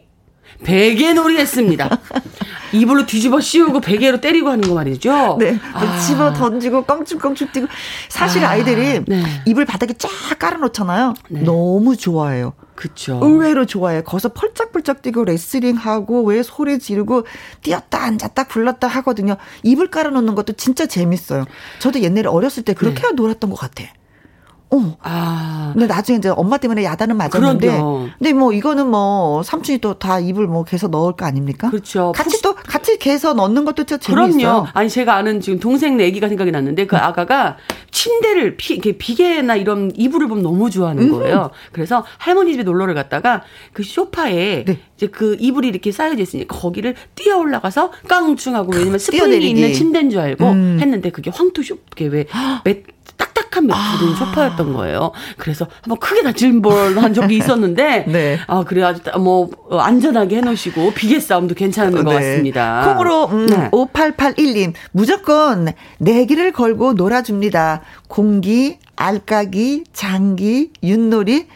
[0.63, 1.99] 베개놀이 했습니다.
[2.73, 5.37] 이불로 뒤집어 씌우고 베개로 때리고 하는 거 말이죠.
[5.39, 5.59] 네.
[5.73, 5.99] 아.
[5.99, 7.67] 집어 던지고 껑충껑충 뛰고
[8.09, 8.55] 사실 아.
[8.55, 9.23] 이들이 네.
[9.45, 11.13] 이불 바닥에 쫙 깔아놓잖아요.
[11.29, 11.41] 네.
[11.41, 12.53] 너무 좋아해요.
[12.75, 13.19] 그쵸.
[13.23, 14.03] 의외로 좋아해.
[14.03, 17.25] 거기서 펄짝펄짝 뛰고 레슬링 하고 왜 소리 지르고
[17.61, 19.37] 뛰었다 앉았다 굴렀다 하거든요.
[19.63, 21.45] 이불 깔아놓는 것도 진짜 재밌어요.
[21.79, 23.11] 저도 옛날에 어렸을 때 그렇게 네.
[23.13, 23.85] 놀았던 것 같아.
[24.77, 24.97] 어.
[25.01, 25.71] 아.
[25.73, 27.67] 근데 나중에 이제 엄마 때문에 야단은 맞았는데.
[27.67, 28.07] 그럼요.
[28.19, 31.69] 근데 뭐 이거는 뭐 삼촌이 또 다 입을 뭐 개서 넣을 거 아닙니까?
[31.69, 32.11] 그렇죠.
[32.15, 34.37] 같이 또 같이 개서 넣는 것도 진 재밌어요.
[34.37, 34.67] 그럼요.
[34.73, 37.01] 아니 제가 아는 지금 동생 내기가 생각이 났는데 그 네.
[37.01, 37.57] 아가가
[37.91, 41.11] 침대를 피, 이렇게 비계나 이런 이불을 보면 너무 좋아하는 음.
[41.11, 41.49] 거예요.
[41.71, 43.41] 그래서 할머니 집에 놀러를 갔다가
[43.73, 44.79] 그 소파에 네.
[44.97, 50.19] 이제 그 이불이 이렇게 쌓여져 있으니까 거기를 뛰어 올라가서 깡충하고 왜냐면 스프링이 있는 침대인 줄
[50.19, 50.77] 알고 음.
[50.81, 52.25] 했는데 그게 황토 쇼 그게 왜
[53.17, 54.15] 딱딱한 매트된 아.
[54.17, 55.11] 소파였던 거예요.
[55.37, 58.39] 그래서 한번 크게 다친 볼한 적이 있었는데, 네.
[58.47, 62.13] 아 그래 아주 뭐 어, 안전하게 해놓으시고 비계 싸움도 괜찮은 것 네.
[62.15, 62.93] 같습니다.
[62.93, 63.69] 콩으로 음, 네.
[63.71, 67.81] 5881님 무조건 내기를 걸고 놀아줍니다.
[68.07, 71.47] 공기, 알까기, 장기, 윷놀이.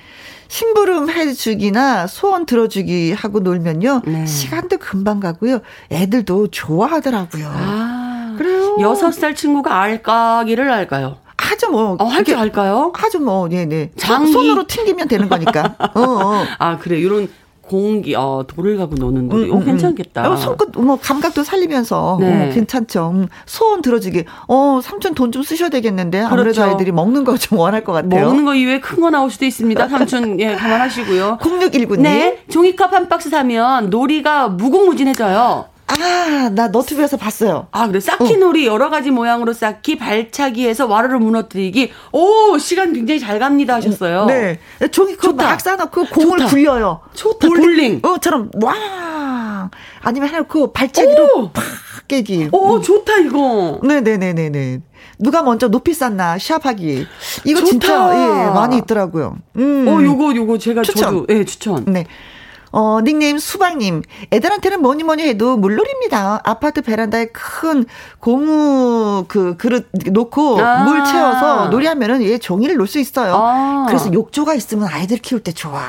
[0.51, 4.01] 심부름 해주기나 소원 들어주기 하고 놀면요.
[4.07, 4.25] 네.
[4.25, 5.59] 시간도 금방 가고요.
[5.91, 7.51] 애들도 좋아하더라고요.
[7.53, 8.75] 아, 그래요.
[8.79, 11.17] 6살 친구가 알까기를 알까요?
[11.51, 11.95] 아주 뭐.
[11.99, 12.91] 어, 할줄 알까요?
[12.95, 13.65] 아주 뭐, 네네.
[13.65, 13.91] 네.
[13.97, 15.75] 장 손으로 튕기면 되는 거니까.
[15.95, 16.43] 어, 어.
[16.59, 16.97] 아, 그래.
[16.99, 17.27] 이런
[17.61, 19.45] 공기, 어, 돌을 가고 노는 놀이.
[19.49, 20.31] 음, 음, 어, 괜찮겠다.
[20.31, 22.17] 어, 손끝, 뭐, 감각도 살리면서.
[22.19, 22.49] 네.
[22.49, 23.11] 어, 괜찮죠.
[23.13, 24.25] 음, 소원 들어주기.
[24.47, 26.21] 어, 삼촌 돈 좀 쓰셔야 되겠는데.
[26.21, 26.63] 아무래도 그렇죠.
[26.63, 28.25] 아이들이 먹는 거 좀 원할 것 같아요.
[28.25, 29.87] 먹는 거 이외에 큰 거 나올 수도 있습니다.
[29.87, 31.37] 삼촌, 예, 감안하시고요.
[31.41, 32.01] 0619님.
[32.01, 32.39] 네.
[32.49, 35.65] 종이컵 한 박스 사면 놀이가 무궁무진해져요.
[35.91, 37.67] 아, 나 너튜브에서 봤어요.
[37.71, 37.99] 아, 그래.
[37.99, 38.73] 쌓기놀이 어.
[38.73, 41.91] 여러 가지 모양으로 쌓기, 발차기해서 와르르 무너뜨리기.
[42.11, 44.25] 오, 시간 굉장히 잘 갑니다 하셨어요.
[44.25, 44.59] 네.
[44.91, 46.49] 종이 그막 싸놓고 공을 좋다.
[46.51, 47.01] 굴려요.
[47.15, 47.47] 좋다.
[47.47, 47.99] 볼링.
[48.03, 49.69] 어처럼 와.
[50.01, 51.49] 아니면 해놓고 발차기로 오.
[51.51, 51.63] 팍
[52.07, 52.49] 깨기.
[52.51, 52.81] 오, 음.
[52.81, 53.79] 좋다 이거.
[53.83, 54.81] 네 네 네 네 네.
[55.17, 57.05] 누가 먼저 높이 쌌나 시합하기.
[57.45, 57.69] 이거 좋다.
[57.69, 59.37] 진짜 예, 많이 있더라고요.
[59.57, 59.87] 음.
[59.87, 61.01] 어, 요거 요거 제가 추천.
[61.03, 61.83] 저도 예, 추천.
[61.85, 62.05] 네.
[62.71, 64.03] 어, 닉네임 수박님.
[64.31, 66.41] 애들한테는 뭐니 뭐니 해도 물놀입니다.
[66.43, 67.85] 아파트 베란다에 큰
[68.19, 70.83] 고무 그 그릇 놓고 아.
[70.83, 73.33] 물 채워서 놀이하면은 얘 종이를 놓을 수 있어요.
[73.35, 73.85] 아.
[73.87, 75.79] 그래서 욕조가 있으면 아이들 키울 때 좋아.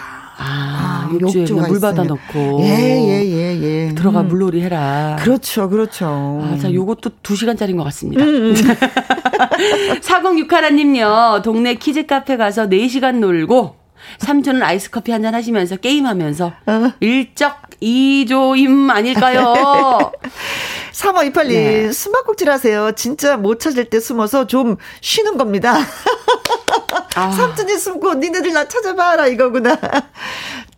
[0.42, 2.60] 아, 아 욕조에 물 받아 넣고.
[2.62, 3.94] 예, 예, 예, 예.
[3.94, 4.28] 들어가 음.
[4.28, 5.16] 물놀이 해라.
[5.20, 6.06] 그렇죠, 그렇죠.
[6.42, 8.24] 아, 자, 요것도 2시간짜리인 것 같습니다.
[8.24, 8.54] 음, 음.
[10.00, 13.79] 4061님은요, 동네 키즈 카페 가서 4시간 놀고,
[14.18, 16.92] 삼촌은 아이스 커피 한 잔 하시면서 게임하면서 어.
[17.00, 19.54] 일적 이조임 아닐까요?
[20.92, 21.92] 3528님, 네.
[21.92, 22.92] 숨바꼭질 하세요.
[22.92, 25.76] 진짜 못 찾을 때 숨어서 좀 쉬는 겁니다.
[27.16, 27.30] 아.
[27.30, 29.78] 삼촌이 숨고 니네들 나 찾아봐라 이거구나.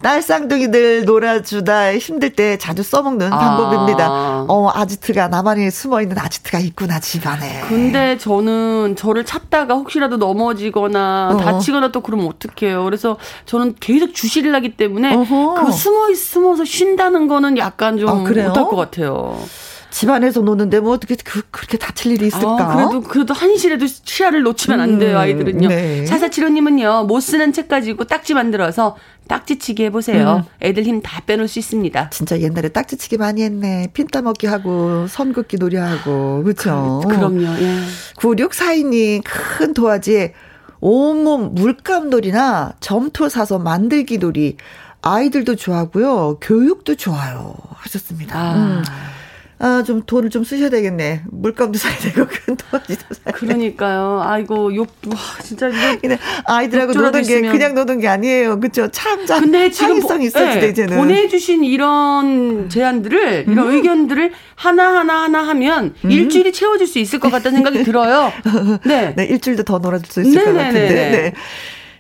[0.03, 3.39] 딸 쌍둥이들 놀아주다 힘들 때 자주 써먹는 아.
[3.39, 4.45] 방법입니다.
[4.49, 7.61] 어, 아지트가 나만이 숨어있는 아지트가 있구나, 집안에.
[7.69, 11.37] 근데 저는 저를 찾다가 혹시라도 넘어지거나 어.
[11.37, 12.85] 다치거나 또 그러면 어떡해요.
[12.85, 15.55] 그래서 저는 계속 주시를 하기 때문에 어허.
[15.55, 19.39] 그 숨어, 숨어서 쉰다는 거는 약간 좀 아, 못할 것 같아요.
[19.93, 22.57] 집안에서 노는데 뭐 어떻게 그, 그렇게 다칠 일이 있을까?
[22.59, 25.69] 아, 그래도 그래도 한시라도 치아를 놓치면 안 돼요 음, 아이들은요.
[25.69, 26.07] 네.
[26.07, 28.97] 사사치로님은요 못 쓰는 책 가지고 딱지 만들어서
[29.29, 30.45] 딱지치기 해보세요.
[30.47, 30.67] 음.
[30.67, 32.11] 애들 힘 다 빼놓을 수 있습니다.
[32.11, 33.89] 진짜 옛날에 딱지치기 많이 했네.
[33.93, 37.03] 핀 따 먹기 하고 선 긋기 놀이하고 그렇죠.
[37.07, 37.79] 그, 럼요 예.
[38.17, 40.33] 9642님 큰 도화지에
[40.81, 44.57] 온몸 물감놀이나 점토 사서 만들기 놀이
[45.03, 46.39] 아이들도 좋아하고요.
[46.41, 47.55] 교육도 좋아요.
[47.75, 48.39] 하셨습니다.
[48.39, 48.55] 아.
[48.57, 48.83] 음.
[49.65, 51.23] 아, 좀 돈을 좀 쓰셔야 되겠네.
[51.31, 54.21] 물감도 사야 되고, 큰 도화지도 사야 그러니까요.
[54.25, 56.17] 아이고, 욕, 와, 진짜 이거.
[56.47, 58.59] 아이들하고 노는 게 그냥 노는 게 아니에요.
[58.59, 58.89] 그쵸?
[58.91, 59.41] 참, 참.
[59.41, 60.01] 근데 지금.
[60.01, 60.97] 창의성 있어야 네, 이제는.
[60.97, 63.73] 보내주신 이런 제안들을, 이런 음.
[63.73, 66.11] 의견들을 하나하나 하나 하면 음.
[66.11, 68.33] 일주일이 채워질 수 있을 것 같다는 생각이 들어요.
[68.85, 69.15] 네.
[69.17, 70.53] 네, 일주일도 더 놀아줄 수 있을 네네네네.
[70.53, 71.11] 것 같은데.
[71.11, 71.33] 네.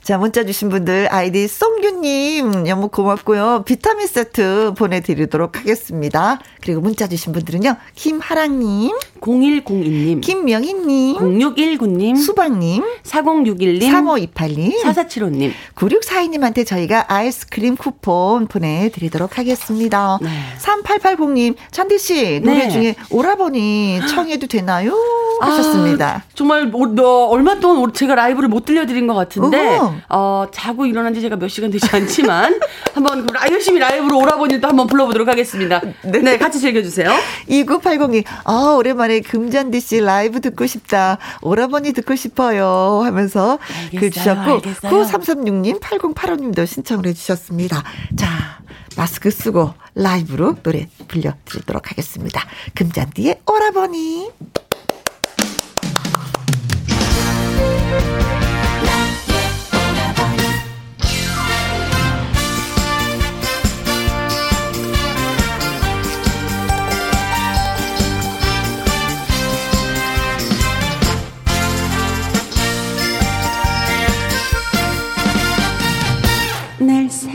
[0.02, 3.62] 자, 문자 주신 분들 아이디 송규님 너무 고맙고요.
[3.64, 6.40] 비타민 세트 보내드리도록 하겠습니다.
[6.60, 7.76] 그리고 문자 주신 분들은요.
[7.94, 20.18] 김하랑님, 0102님, 김명희님, 0619님, 수박님, 4061님, 3528님, 4475님, 9642님한테 저희가 아이스크림 쿠폰 보내드리도록 하겠습니다.
[20.20, 20.30] 네.
[20.58, 22.68] 3880님, 찬디씨, 노래 네.
[22.70, 24.96] 중에 오라버니 청해도 되나요?
[25.40, 26.24] 하셨습니다.
[26.26, 29.91] 아, 정말 너 얼마 동안 제가 라이브를 못 들려드린 것 같은데, 어허.
[30.08, 32.60] 어, 자고 일어난 지 제가 몇 시간 되지 않지만,
[32.94, 35.80] 한번 열심히 라이브로 오라버니도 한번 불러보도록 하겠습니다.
[36.02, 37.10] 네, 네 같이 즐겨주세요.
[37.48, 41.18] 2980이, 아, 오랜만에 금잔디 씨 라이브 듣고 싶다.
[41.42, 43.02] 오라버니 듣고 싶어요.
[43.04, 43.58] 하면서
[43.96, 47.82] 글 주셨고, 9336님, 8085님도 신청을 해주셨습니다.
[48.16, 48.62] 자,
[48.96, 52.42] 마스크 쓰고 라이브로 노래 불려드리도록 하겠습니다.
[52.74, 54.30] 금잔디의 오라버니.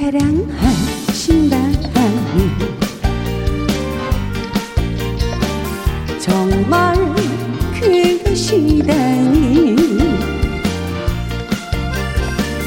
[0.08, 1.84] 사랑하신다니.
[6.18, 6.96] 정말
[7.78, 8.96] 그것이다니.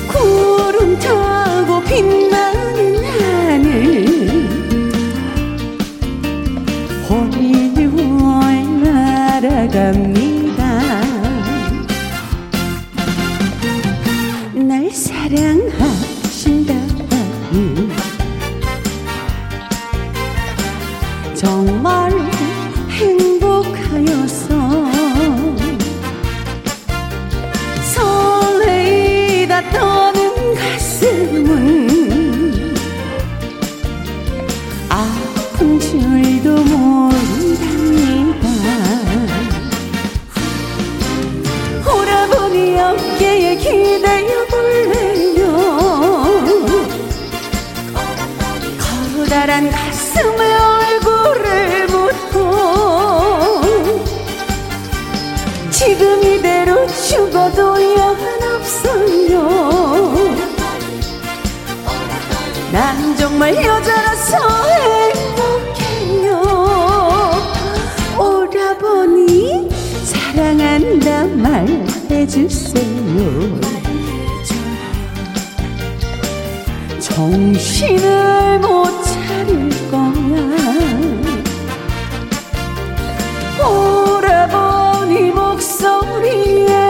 [0.06, 4.04] 구름 타고 빛나는 하늘.
[7.08, 10.19] 홀리월 날아갑니다
[57.10, 57.60] 죽어도
[57.96, 59.34] 여한없어요.
[62.70, 64.36] 난 정말 여자라서
[65.26, 66.40] 행복해요.
[68.16, 69.68] 오라버니
[70.04, 71.24] 사랑한다
[72.06, 72.80] 말해주세요.
[77.00, 80.10] 정신을 못 차릴 거야.
[83.68, 86.89] 오라버니 목소리에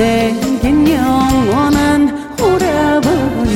[0.00, 3.50] 내겐 영원한 오라버니.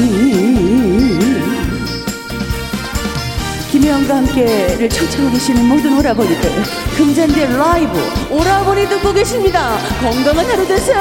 [3.73, 6.63] 김혜영과 함께를 청취하고 계시는 모든 오라버니들
[6.99, 7.99] 금잔디 라이브
[8.31, 9.79] 오라버니 듣고 계십니다.
[10.03, 10.99] 건강한 하루 되세요.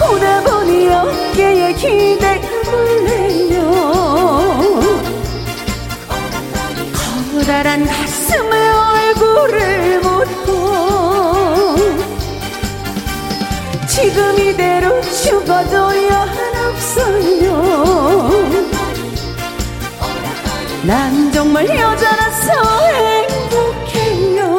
[0.00, 3.58] 오라버니 어깨에 기대볼래요
[7.32, 8.47] 커다란 가슴에
[8.98, 10.48] 얼굴을 묻고
[13.86, 15.76] 지금 이대로 죽어도
[16.08, 16.28] 한
[16.66, 18.28] 없어요?
[20.84, 22.52] 난 정말 여자라서
[22.94, 24.56] 행복해요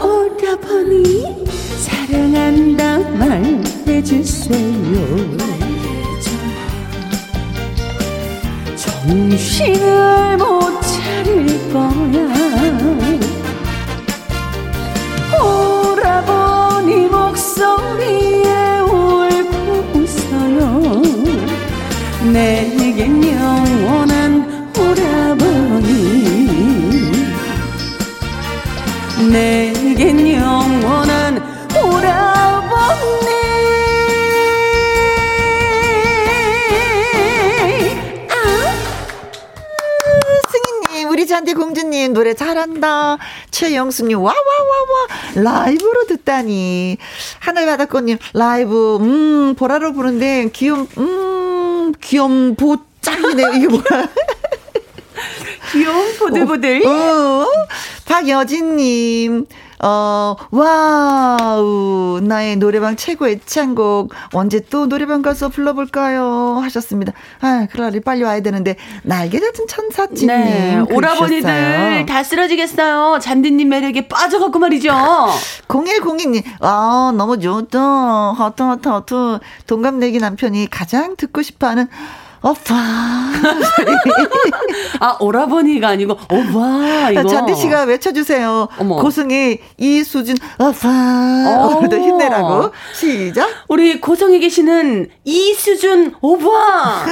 [0.00, 1.46] 어라버니
[1.78, 4.60] 사랑한다 말해주세요
[8.76, 12.18] 정신을 못 차릴 거야
[15.40, 21.02] 오라버니 목소리에 울고 웃어요.
[22.32, 25.90] 내겐 영원한 오라버니.
[29.30, 29.69] 내
[42.10, 43.18] 공주님 노래 잘한다.
[43.50, 46.98] 최영수님 와 와 와 와 라이브로 듣다니.
[47.40, 53.82] 하늘바다꽃님 라이브 음 보라로 부른데 귀염 음 귀염 보짱이네 이게 뭐야?
[55.72, 56.86] 귀여운 보들보들.
[56.86, 57.46] 어, 어.
[58.20, 59.46] 박여진님
[59.82, 62.20] 어, 와우.
[62.22, 64.12] 나의 노래방 최고 애창곡.
[64.34, 66.60] 언제 또 노래방 가서 불러볼까요?
[66.62, 67.14] 하셨습니다.
[67.40, 68.76] 아, 그날이 빨리 와야 되는데.
[69.04, 70.26] 날개 같은 천사찌님.
[70.26, 73.20] 네, 오라버니들 다 쓰러지겠어요.
[73.22, 74.90] 잔디님 매력에 빠져갖고 말이죠.
[75.68, 77.80] 0102님, 아, 너무 좋다.
[78.36, 79.38] 하트, 하트, 하트.
[79.66, 81.88] 동갑내기 남편이 가장 듣고 싶어 하는
[82.42, 82.74] 오빠.
[85.00, 87.26] 아, 오라버니가 아니고, 오빠, 이거.
[87.28, 88.68] 잔디 씨가 외쳐주세요.
[88.78, 88.96] 어머.
[88.96, 90.88] 고성의 이수준, 오빠.
[91.76, 92.70] 오늘도 힘내라고.
[92.94, 93.48] 시작.
[93.68, 97.06] 우리 고성에 계시는 이수준, 오빠.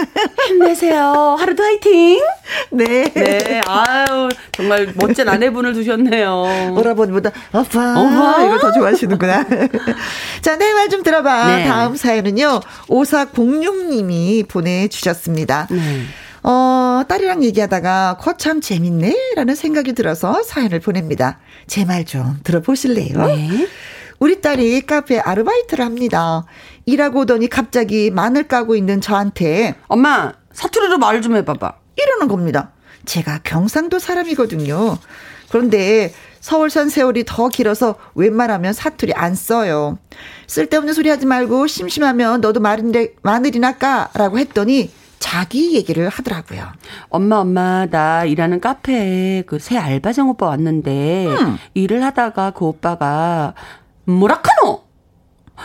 [0.46, 1.36] 힘내세요.
[1.38, 2.20] 하루도 화이팅.
[2.70, 3.12] 네.
[3.12, 3.60] 네.
[3.66, 6.72] 아유, 정말 멋진 아내분을 두셨네요.
[6.76, 8.00] 오라버니보다, 오빠.
[8.00, 8.44] 오빠.
[8.44, 9.44] 이걸 더 좋아하시는구나.
[10.40, 11.46] 자, 내 말 좀 들어봐.
[11.56, 11.66] 네.
[11.68, 12.60] 다음 사연은요.
[12.88, 15.66] 5406님이 보내주셨습니 다.
[15.66, 15.66] 주셨습니다.
[15.70, 16.02] 네.
[16.42, 21.38] 어, 딸이랑 얘기하다가 거 참 재밌네 라는 생각이 들어서 사연을 보냅니다.
[21.66, 23.26] 제 말 좀 들어보실래요?
[23.26, 23.68] 네.
[24.20, 26.44] 우리 딸이 카페 아르바이트를 합니다.
[26.87, 31.72] 일하고 오더니 갑자기 마늘 까고 있는 저한테 엄마 사투리로 말 좀 해봐봐.
[31.96, 32.70] 이러는 겁니다.
[33.04, 34.98] 제가 경상도 사람이거든요.
[35.50, 39.98] 그런데 서울 산 세월이 더 길어서 웬만하면 사투리 안 써요.
[40.46, 46.66] 쓸데없는 소리 하지 말고 심심하면 너도 마늘이나 까라고 했더니 자기 얘기를 하더라고요.
[47.09, 51.59] 엄마, 엄마, 나 일하는 카페에 그 새 알바생 오빠 왔는데, 음.
[51.74, 53.54] 일을 하다가 그 오빠가,
[54.04, 54.85] 뭐라카노?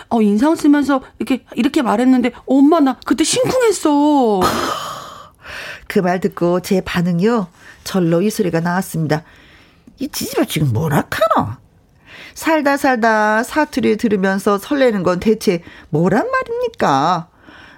[0.10, 4.42] 어, 인상 쓰면서 이렇게, 이렇게 말했는데, 엄마, 나 그때 심쿵했어.
[5.88, 7.48] 그 말 듣고 제 반응이요.
[7.84, 9.24] 절로 이 소리가 나왔습니다.
[10.00, 11.50] 이 지지마 지금 뭐라카노?
[12.34, 17.28] 살다 살다 사투리 들으면서 설레는 건 대체 뭐란 말입니까?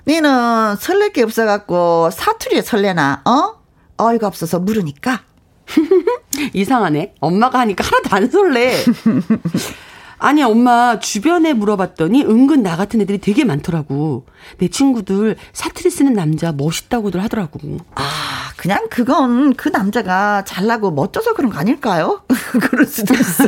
[0.07, 3.55] 니는 설렐 게 없어갖고 사투리에 설레나, 어?
[3.97, 5.21] 어이가 없어서 물으니까.
[6.53, 7.15] 이상하네.
[7.19, 8.83] 엄마가 하니까 하나도 안 설레.
[10.17, 14.25] 아니, 엄마, 주변에 물어봤더니 은근 나 같은 애들이 되게 많더라고.
[14.59, 17.59] 내 친구들 사투리 쓰는 남자 멋있다고들 하더라고.
[17.95, 18.03] 아,
[18.57, 22.21] 그냥 그건 그 남자가 잘나고 멋져서 그런 거 아닐까요?
[22.61, 23.43] 그럴 수도 있어.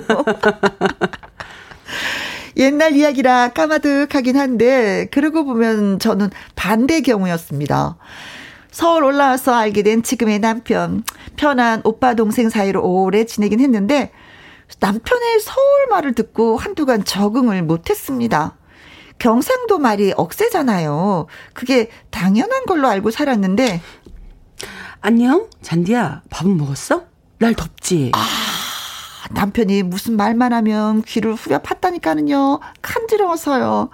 [2.58, 7.98] 옛날 이야기라 까마득하긴 한데 그러고 보면 저는 반대 경우였습니다.
[8.72, 11.04] 서울 올라와서 알게 된 지금의 남편.
[11.36, 14.12] 편한 오빠 동생 사이로 오래 지내긴 했는데
[14.80, 18.58] 남편의 서울 말을 듣고 한두간 적응을 못했습니다.
[19.20, 21.28] 경상도 말이 억세잖아요.
[21.54, 23.82] 그게 당연한 걸로 알고 살았는데.
[25.02, 25.48] 안녕?
[25.62, 27.06] 잔디야, 밥은 먹었어?
[27.40, 28.12] 날 덥지?
[28.14, 28.47] 아.
[29.32, 32.60] 남편이 무슨 말만 하면 귀를 후벼 팠다니까는요.
[32.82, 33.90] 간지러워서요.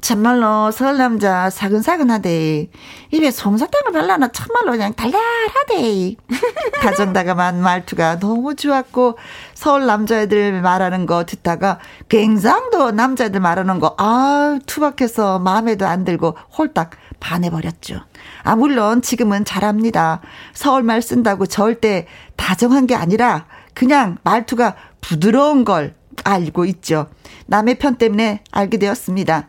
[0.00, 2.68] 참말로 서울 남자 사근사근하대.
[3.10, 6.16] 입에 솜사탕을 발라놔 참말로 그냥 달달하대.
[6.82, 9.16] 다정다감한 말투가 너무 좋았고
[9.54, 11.78] 서울 남자애들 말하는 거 듣다가
[12.10, 18.00] 굉장도 남자애들 말하는 거 아 투박해서 마음에도 안 들고 홀딱 반해버렸죠.
[18.42, 20.20] 아 물론 지금은 잘합니다.
[20.52, 27.08] 서울말 쓴다고 절대 다정한 게 아니라 그냥 말투가 부드러운 걸 알고 있죠.
[27.46, 29.48] 남의 편 때문에 알게 되었습니다.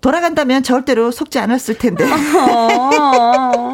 [0.00, 2.04] 돌아간다면 절대로 속지 않았을 텐데.
[2.04, 3.72] 어,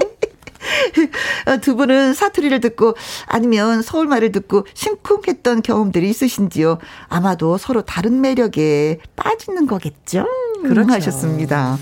[1.60, 2.94] 두 분은 사투리를 듣고
[3.26, 6.78] 아니면 서울말을 듣고 심쿵했던 경험들이 있으신지요?
[7.08, 10.26] 아마도 서로 다른 매력에 빠지는 거겠죠?
[10.62, 10.92] 그렇죠.
[10.92, 11.78] 하셨습니다.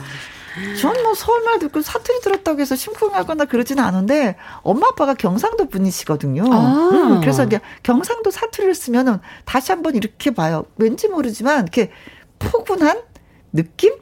[0.81, 6.45] 전 뭐 서울말 듣고 사투리 들었다고 해서 심쿵하거나 그러지는 않은데 엄마 아빠가 경상도 분이시거든요.
[6.53, 6.91] 아.
[6.93, 10.65] 음, 그래서 이제 경상도 사투리를 쓰면은 다시 한번 이렇게 봐요.
[10.77, 11.91] 왠지 모르지만 이렇게
[12.39, 13.01] 포근한
[13.53, 13.95] 느낌?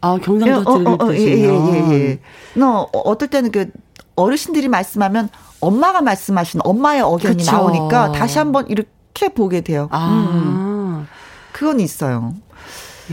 [0.00, 2.20] 아 경상도 사투리 어, 어, 어, 예, 예, 예, 예.
[2.54, 3.70] 너 어, 어떨 때는 그
[4.16, 5.28] 어르신들이 말씀하면
[5.60, 7.52] 엄마가 말씀하신 엄마의 어견이 그쵸.
[7.52, 9.88] 나오니까 다시 한번 이렇게 보게 돼요.
[9.90, 10.08] 아.
[10.08, 11.06] 음.
[11.52, 12.34] 그건 있어요.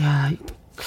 [0.00, 0.30] 야,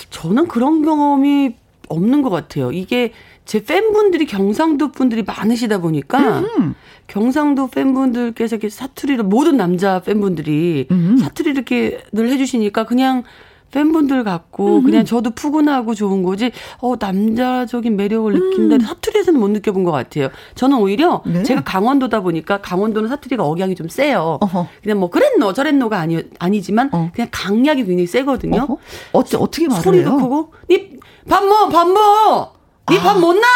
[0.10, 1.56] 저는 그런 경험이
[1.92, 2.72] 없는 것 같아요.
[2.72, 3.12] 이게
[3.46, 6.74] 제 팬분들이 경상도 분들이 많으시다 보니까 음흠.
[7.08, 11.18] 경상도 팬분들께서 이렇게 사투리를 모든 남자 팬분들이 음흠.
[11.18, 13.24] 사투리 이렇게 늘 해주시니까 그냥
[13.72, 14.86] 팬분들 같고 음흠.
[14.86, 18.80] 그냥 저도 푸근하고 좋은 거지 어 남자적인 매력을 느낀다 음.
[18.82, 20.30] 사투리에서는 못 느껴본 것 같아요.
[20.56, 21.44] 저는 오히려 네.
[21.44, 24.38] 제가 강원도다 보니까 강원도는 사투리가 억양이 좀 세요.
[24.42, 24.68] 어허.
[24.84, 27.12] 그냥 뭐 그랬노 저랬노가 아니 아니지만 어.
[27.14, 28.78] 그냥 강약이 굉장히 세거든요.
[29.14, 29.82] 어째 어떻게 말해요?
[29.82, 32.54] 소리도 크고 니 밥 먹어 밥 먹어
[32.90, 33.20] 니밥 아.
[33.20, 33.48] 못나?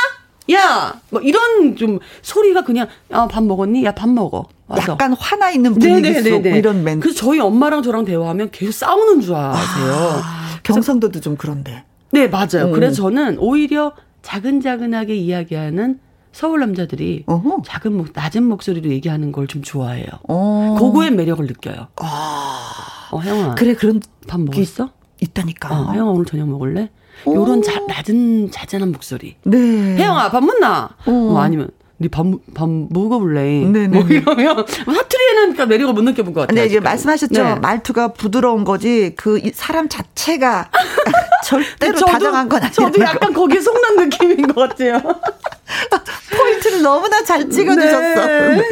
[0.52, 3.84] 야, 뭐 이런 좀 소리가 그냥 아, 밥 먹었니?
[3.84, 4.46] 야, 밥 먹어.
[4.68, 4.92] 와서.
[4.94, 7.02] 약간 화나 있는 분위기 속 이런 멘트.
[7.02, 10.22] 그래서 저희 엄마랑 저랑 대화하면 계속 싸우는 줄 아세요.
[10.24, 11.84] 아, 경상도도 좀 그런데.
[12.12, 12.66] 네, 맞아요.
[12.68, 12.72] 음.
[12.74, 16.00] 그래서 저는 오히려 자근자근하게 이야기하는
[16.32, 17.62] 서울 남자들이 어허.
[17.66, 20.06] 작은 목 낮은 목소리로 얘기하는 걸 좀 좋아해요.
[20.28, 20.76] 어.
[20.80, 21.88] 그거의 매력을 느껴요.
[21.98, 23.08] 아.
[23.12, 23.56] 어, 형아.
[23.56, 24.90] 그래, 그런 밥 먹었어?
[25.22, 25.70] 있다니까.
[25.74, 26.90] 어, 형아 오늘 저녁 먹을래?
[27.28, 29.36] 요런 자, 낮은 자잘한 목소리.
[29.44, 29.58] 네.
[29.98, 30.90] 혜영아 밥 먹나?
[31.06, 31.12] 어.
[31.12, 33.42] 뭐 아니면 네밥 밥 먹어볼래?
[33.66, 33.88] 네네.
[33.88, 36.56] 뭐 이러면 사투리에는 그러니까 매력을 못 느껴본 것 같아요.
[36.56, 37.44] 네, 이제 말씀하셨죠.
[37.44, 37.56] 네.
[37.56, 40.70] 말투가 부드러운 거지 그 사람 자체가
[41.46, 42.74] 절대로 저도, 다정한 건 아니에요.
[42.74, 45.02] 저도 약간 거 기에 속는 느낌인 것 같아요.
[46.38, 48.28] 포인트를 너무나 잘 찍어주셨어.
[48.28, 48.64] 네.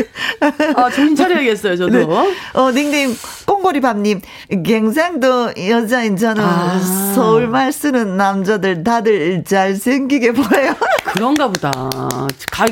[0.76, 1.92] 아, 정신 차려야겠어요, 저도.
[1.92, 2.36] 네.
[2.54, 4.22] 어, 닉네임, 꽁고리밥님.
[4.64, 6.80] 갱상도 여자인 저는 아.
[7.16, 10.76] 서울말 쓰는 남자들 다들 잘생기게 보여요.
[11.14, 11.72] 그런가 보다.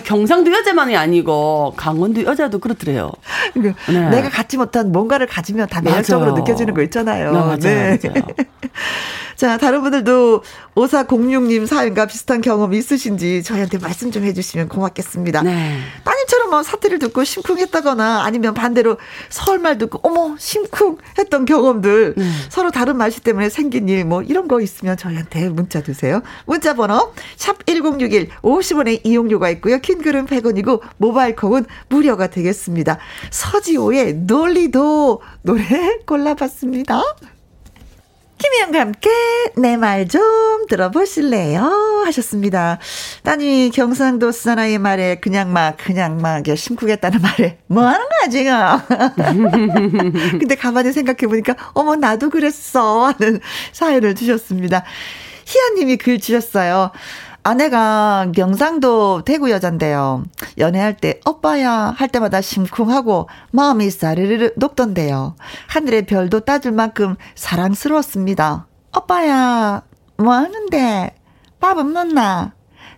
[0.03, 3.11] 경상도 여자만이 아니고 강원도 여자도 그렇더래요.
[3.53, 4.09] 그 네.
[4.09, 7.31] 내가 갖지 못한 뭔가를 가지면 다 매력적으로 느껴지는 거 있잖아요.
[7.31, 7.99] 네, 맞아요, 네.
[8.03, 8.25] 맞아요.
[9.35, 10.43] 자, 다른 분들도
[10.75, 15.41] 5406님 사연과 비슷한 경험 있으신지 저희한테 말씀 좀 해주시면 고맙겠습니다.
[15.41, 15.79] 네.
[16.03, 18.97] 따님처럼 뭐 사투리를 듣고 심쿵했다거나 아니면 반대로
[19.29, 22.29] 서울말 듣고 어머 심쿵 했던 경험들 네.
[22.49, 26.21] 서로 다른 말씨 때문에 생긴 일 뭐 이런 거 있으면 저희한테 문자 주세요.
[26.45, 29.79] 문자 번호 샵 1061 50원의 이용료가 있고요.
[29.79, 32.97] 킹글은 100원이고 모바일 콩은 무료가 되겠습니다.
[33.31, 37.01] 서지호의 논리도 노래 골라봤습니다.
[38.37, 39.09] 김희영과 함께
[39.55, 42.01] 내 말 좀 들어보실래요?
[42.05, 42.79] 하셨습니다.
[43.21, 48.51] 따님이 경상도 사나이의 말에 그냥 막, 그냥 막, 심쿵했다는 말에 뭐 하는 거야, 지금?
[50.39, 53.05] 근데 가만히 생각해 보니까, 어머, 나도 그랬어.
[53.05, 53.39] 하는
[53.73, 54.83] 사연을 주셨습니다.
[55.45, 56.91] 희아님이 글 주셨어요.
[57.43, 60.23] 아내가 경상도 대구 여잔데요.
[60.59, 65.35] 연애할 때 오빠야 할 때마다 심쿵하고 마음이 사르르르 녹던데요.
[65.67, 68.67] 하늘의 별도 따줄 만큼 사랑스러웠습니다.
[68.95, 69.81] 오빠야
[70.17, 71.15] 뭐 하는데
[71.59, 72.53] 밥은 먹나?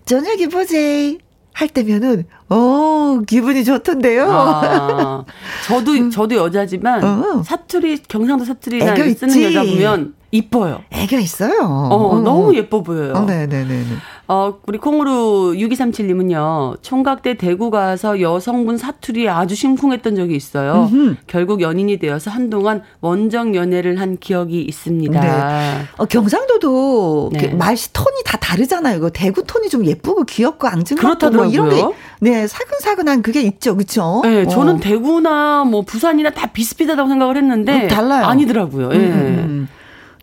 [0.05, 1.19] 저녁에 보지.
[1.53, 4.27] 할 때면은 어 기분이 좋던데요.
[4.27, 5.23] 아,
[5.67, 6.09] 저도 음.
[6.09, 7.43] 저도 여자지만 어.
[7.43, 10.81] 사투리 경상도 사투리나 쓰는 여자 보면 이뻐요.
[10.89, 11.59] 애가 있어요.
[11.61, 12.19] 어, 어.
[12.21, 13.13] 너무 예뻐 보여요.
[13.13, 13.83] 어, 네네네.
[14.25, 20.89] 어, 우리 콩으로 6237님은요, 총각 때 대구 가서 여성분 사투리에 아주 심쿵했던 적이 있어요.
[20.91, 21.15] 음흠.
[21.27, 25.19] 결국 연인이 되어서 한동안 원정 연애를 한 기억이 있습니다.
[25.19, 25.83] 네.
[25.97, 27.53] 어, 경상도도 네.
[27.53, 29.01] 말씨 톤이 다 다르잖아요.
[29.01, 31.83] 그 대구 톤이 좀 예쁘고 귀엽고 앙증맞고 뭐 이런 게,
[32.21, 33.75] 네, 사근사근한 그게 있죠.
[33.75, 34.21] 그쵸?
[34.23, 34.79] 네, 저는 어.
[34.79, 37.83] 대구나 뭐 부산이나 다 비슷비슷하다고 생각을 했는데.
[37.83, 38.25] 음, 달라요.
[38.25, 38.89] 아니더라고요.
[38.93, 38.97] 예.
[38.97, 39.67] 음.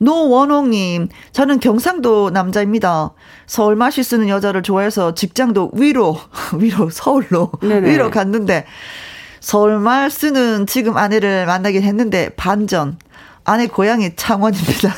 [0.00, 0.04] 음.
[0.04, 3.12] 노원홍님, 저는 경상도 남자입니다.
[3.46, 6.18] 서울 맛이 쓰는 여자를 좋아해서 직장도 위로,
[6.58, 7.90] 위로, 서울로, 네네.
[7.90, 8.66] 위로 갔는데,
[9.40, 12.98] 서울 말 쓰는 지금 아내를 만나긴 했는데, 반전.
[13.44, 14.94] 아내 고향이 창원입니다.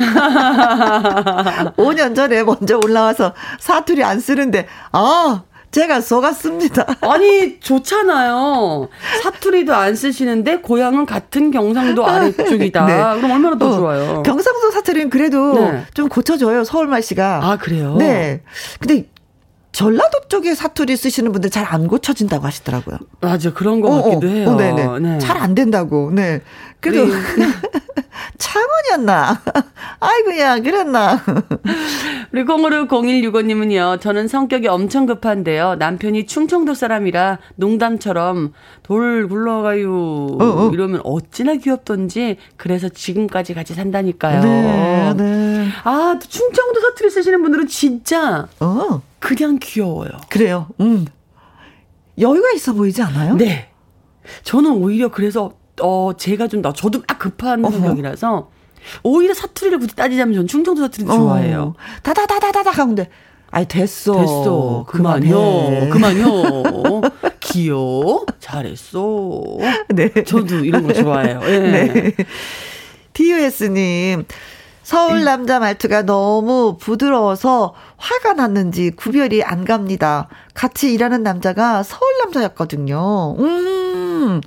[1.76, 6.86] 5년 전에 먼저 올라와서 사투리 안 쓰는데, 아, 제가 속았습니다.
[7.02, 8.88] 아니, 좋잖아요.
[9.22, 12.86] 사투리도 안 쓰시는데 고향은 같은 경상도 아래쪽이다.
[12.86, 12.94] 네.
[13.20, 14.22] 그럼 얼마나 더 어, 좋아요.
[14.22, 15.84] 경상도 사투리는 그래도 네.
[15.94, 17.40] 좀 고쳐줘요, 서울말 씨가.
[17.42, 17.96] 아, 그래요?
[17.98, 18.42] 네.
[18.80, 19.06] 근데
[19.72, 22.98] 전라도 쪽에 사투리 쓰시는 분들 잘 안 고쳐진다고 하시더라고요.
[23.20, 24.02] 맞아, 그런 거 어, 어.
[24.02, 24.50] 같기도 어, 해요.
[24.50, 24.98] 어, 네네.
[24.98, 25.18] 네.
[25.18, 26.10] 잘안 된다고.
[26.12, 26.40] 네.
[26.80, 27.12] 그래도 네.
[28.38, 29.40] 창원이었나?
[30.00, 31.22] 아이고야, 그랬나?
[32.32, 35.76] 우리 공으로 0165님은요, 저는 성격이 엄청 급한데요.
[35.76, 38.52] 남편이 충청도 사람이라 농담처럼
[38.82, 39.88] 돌 굴러가요.
[39.92, 40.70] 어, 어.
[40.72, 44.42] 이러면 어찌나 귀엽던지, 그래서 지금까지 같이 산다니까요.
[44.42, 45.68] 네, 네.
[45.84, 49.02] 아, 충청도 사투리 쓰시는 분들은 진짜, 어.
[49.20, 50.10] 그냥 귀여워요.
[50.28, 50.68] 그래요.
[50.80, 51.06] 음.
[52.18, 53.36] 여유가 있어 보이지 않아요?
[53.36, 53.70] 네.
[54.42, 57.72] 저는 오히려 그래서 어 제가 좀 저도 막 급한 어허.
[57.72, 58.50] 성격이라서
[59.02, 61.16] 오히려 사투리를 굳이 따지자면 전 충청도 사투리도 어.
[61.16, 61.74] 좋아해요.
[62.02, 63.08] 다다다다다다 하는데
[63.50, 64.12] 아이 됐어.
[64.14, 64.84] 됐어.
[64.88, 65.90] 그만요.
[65.90, 67.00] 그만요.
[67.40, 68.24] 귀여워.
[68.38, 69.42] 잘했어.
[69.88, 70.08] 네.
[70.24, 71.40] 저도 이런 거 좋아해요.
[71.40, 71.92] 네.
[71.92, 72.14] 네.
[73.12, 74.24] DOS님.
[74.90, 80.26] 서울 남자 말투가 너무 부드러워서 화가 났는지 구별이 안 갑니다.
[80.52, 83.36] 같이 일하는 남자가 서울 남자였거든요.
[83.38, 84.40] 음.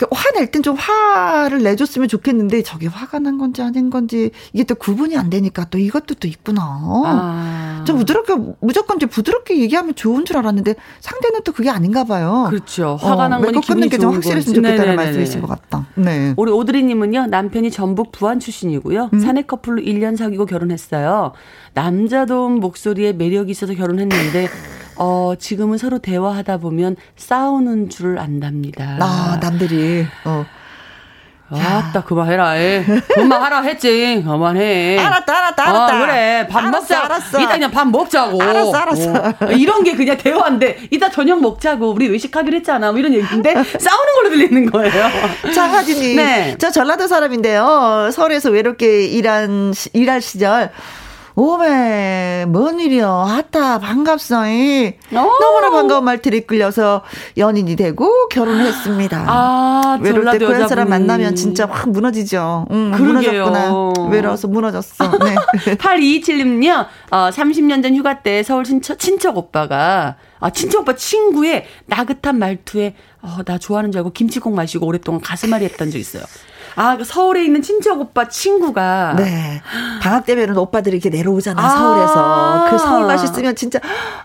[0.00, 4.74] 그 화낼 땐 좀 화를 내줬으면 좋겠는데 저게 화가 난 건지 아닌 건지 이게 또
[4.74, 6.62] 구분이 안 되니까 또 이것도 또 있구나.
[7.04, 7.84] 아.
[7.86, 12.46] 좀 부드럽게 무조건 이제 부드럽게 얘기하면 좋은 줄 알았는데 상대는 또 그게 아닌가 봐요.
[12.48, 12.96] 그렇죠.
[12.98, 15.86] 화가 난 어, 거니 기분이 좀 확실했으면 좋겠다는 말씀이신 것 같다.
[15.96, 16.32] 네.
[16.38, 19.10] 우리 오드리님은요 남편이 전북 부안 출신이고요.
[19.12, 19.20] 음?
[19.20, 21.32] 사내 커플로 1년 사귀고 결혼했어요.
[21.74, 24.48] 남자동 목소리에 매력이 있어서 결혼했는데
[25.02, 28.98] 어, 지금은 서로 대화하다 보면 싸우는 줄 안답니다.
[29.00, 30.44] 아, 남들이, 어.
[31.52, 32.58] 아따 그만해라.
[32.58, 32.84] 에.
[33.14, 34.22] 그만하라 했지.
[34.24, 34.98] 그만해.
[34.98, 35.96] 알았다 알았다 알았다.
[35.96, 36.46] 아, 그래.
[36.48, 37.04] 밥 알았어, 먹자.
[37.06, 37.40] 알았어.
[37.40, 38.40] 이따 그냥 밥 먹자고.
[38.40, 39.12] 알았어 알았어.
[39.40, 39.46] 어.
[39.52, 42.92] 이런 게 그냥 대화인데 이따 저녁 먹자고 우리 외식하기로 했잖아.
[42.92, 45.08] 뭐 이런 얘기인데 싸우는 걸로 들리는 거예요.
[45.52, 46.54] 장하진님 네.
[46.58, 48.10] 저 전라도 사람인데요.
[48.12, 50.70] 서울에서 외롭게 일한 일할 시절
[51.40, 53.26] 오메, 뭔 일이여.
[53.26, 54.92] 아따, 반갑소이.
[55.10, 57.00] 너무나 반가운 말들이 끌려서
[57.38, 59.24] 연인이 되고 결혼했습니다.
[59.26, 62.66] 아, 외로울 때 고향 사람 만나면 진짜 확 무너지죠.
[62.70, 63.92] 응, 무너졌구나.
[64.10, 65.10] 외로워서 무너졌어.
[65.18, 65.34] 네.
[65.76, 72.38] 8227님은요, 어, 30년 전 휴가 때 서울 친척, 친척 오빠가, 아, 친척 오빠 친구의 나긋한
[72.38, 76.22] 말투에, 어, 나 좋아하는 줄 알고 김치국 마시고 오랫동안 가슴앓이 했던 적 있어요.
[76.76, 79.14] 아, 그 서울에 있는 친척 오빠 친구가.
[79.16, 79.60] 네.
[80.02, 82.66] 방학 때면은 오빠들이 이렇게 내려오잖아, 아~ 서울에서.
[82.70, 83.80] 그 서울 맛있으면 진짜,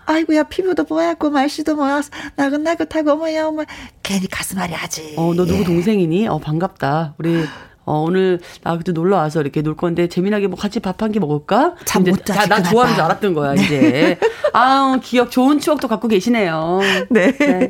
[0.06, 2.02] 아이고야, 피부도 뽀얗고, 말씨도 뭐야,
[2.36, 3.64] 나긋나긋하고, 뭐야, 뭐,
[4.02, 5.14] 괜히 가슴앓이 하지.
[5.16, 5.64] 어, 너 누구 예.
[5.64, 6.28] 동생이니?
[6.28, 7.14] 어, 반갑다.
[7.18, 7.44] 우리.
[7.88, 11.20] 어, 오늘 나 그때 놀러 와서 이렇게 놀 건데 재미나게 뭐 같이 밥 한 끼
[11.20, 11.76] 먹을까?
[11.84, 12.44] 잠못 자.
[12.46, 14.18] 나 좋아하는 줄 알았던 거야, 이제.
[14.52, 16.80] 아우, 기억 좋은 추억도 갖고 계시네요.
[17.10, 17.30] 네.
[17.38, 17.68] 네.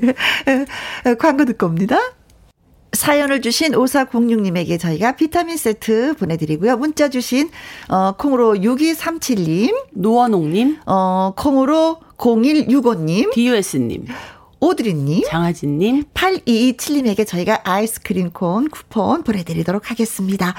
[1.18, 1.98] 광고 듣고 옵니다.
[2.96, 6.76] 사연을 주신 5406님에게 저희가 비타민 세트 보내드리고요.
[6.76, 7.50] 문자 주신,
[7.88, 9.74] 어, 콩으로 6237님.
[9.92, 10.78] 노원옥님.
[10.86, 13.32] 어, 콩으로 0165님.
[13.32, 14.06] DUS님.
[14.60, 15.22] 오드리님.
[15.26, 16.04] 장하진님.
[16.14, 20.54] 8227님에게 저희가 아이스크림 콘 쿠폰 보내드리도록 하겠습니다.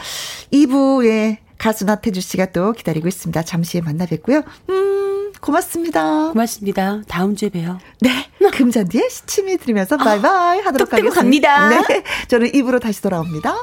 [0.54, 3.42] 2부에 가수 나태주 씨가 또 기다리고 있습니다.
[3.44, 4.44] 잠시 후에 만나 뵙고요.
[4.70, 5.07] 음,
[5.42, 6.32] 고맙습니다.
[6.32, 7.02] 고맙습니다.
[7.08, 7.80] 다음 주에 봬요.
[8.02, 8.28] 네.
[8.52, 11.22] 금잔디의 시침이 들으면서 아, 바이바이 하도록 하겠습니다.
[11.22, 11.88] 갑니다.
[11.88, 12.04] 네.
[12.28, 13.56] 저는 입으로 다시 돌아옵니다.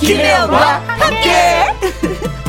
[0.00, 2.32] 김혜영과 함께.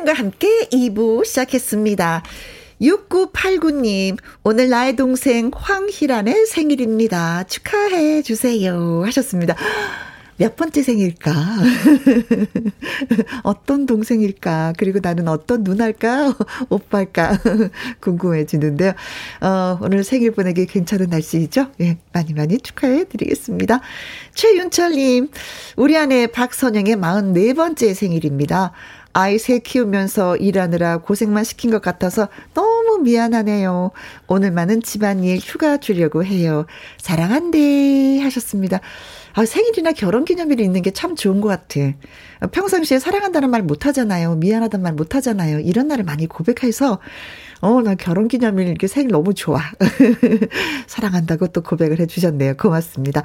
[0.00, 2.22] 김혜영과 함께 2부 시작했습니다.
[2.80, 7.44] 6989님, 오늘 나의 동생 황희란의 생일입니다.
[7.44, 9.02] 축하해 주세요.
[9.04, 9.56] 하셨습니다.
[10.40, 11.32] 몇 번째 생일까?
[13.44, 14.72] 어떤 동생일까?
[14.78, 16.34] 그리고 나는 어떤 누나일까?
[16.70, 17.38] 오빠일까?
[18.00, 18.94] 궁금해지는데요.
[19.42, 21.72] 어, 오늘 생일 보내기 괜찮은 날씨이죠?
[21.82, 23.82] 예, 많이 많이 축하해 드리겠습니다.
[24.32, 25.28] 최윤철님,
[25.76, 28.72] 우리 아내 박선영의 44번째 생일입니다.
[29.12, 33.90] 아이 새 키우면서 일하느라 고생만 시킨 것 같아서 너무 미안하네요.
[34.28, 36.66] 오늘만은 집안일 휴가 주려고 해요.
[36.98, 38.80] 사랑한대 하셨습니다.
[39.34, 41.80] 아, 생일이나 결혼 기념일이 있는 게 참 좋은 것 같아.
[42.52, 44.36] 평상시에 사랑한다는 말 못 하잖아요.
[44.36, 45.60] 미안하다는 말 못 하잖아요.
[45.60, 46.98] 이런 날을 많이 고백해서
[47.60, 49.60] 어, 나 결혼 기념일 이렇게 생일 너무 좋아.
[50.86, 52.56] 사랑한다고 또 고백을 해주셨네요.
[52.56, 53.22] 고맙습니다.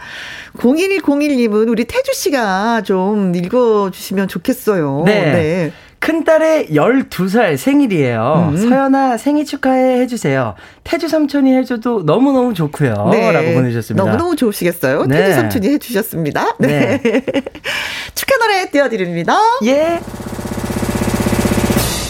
[0.57, 5.03] 0101님은 우리 태주 씨가 좀 읽어주시면 좋겠어요.
[5.05, 5.31] 네.
[5.31, 5.71] 네.
[5.99, 8.51] 큰딸의 12살 생일이에요.
[8.51, 8.57] 음.
[8.57, 10.53] 서연아 생일 축하해 해주세요.
[10.83, 13.09] 태주 삼촌이 해줘도 너무너무 좋고요.
[13.11, 13.31] 네.
[13.31, 14.03] 라고 보내주셨습니다.
[14.03, 15.05] 너무너무 좋으시겠어요?
[15.05, 15.17] 네.
[15.17, 16.57] 태주 삼촌이 해주셨습니다.
[16.59, 17.01] 네.
[17.01, 17.23] 네.
[18.13, 19.35] 축하 노래 띄워드립니다.
[19.63, 19.99] 예.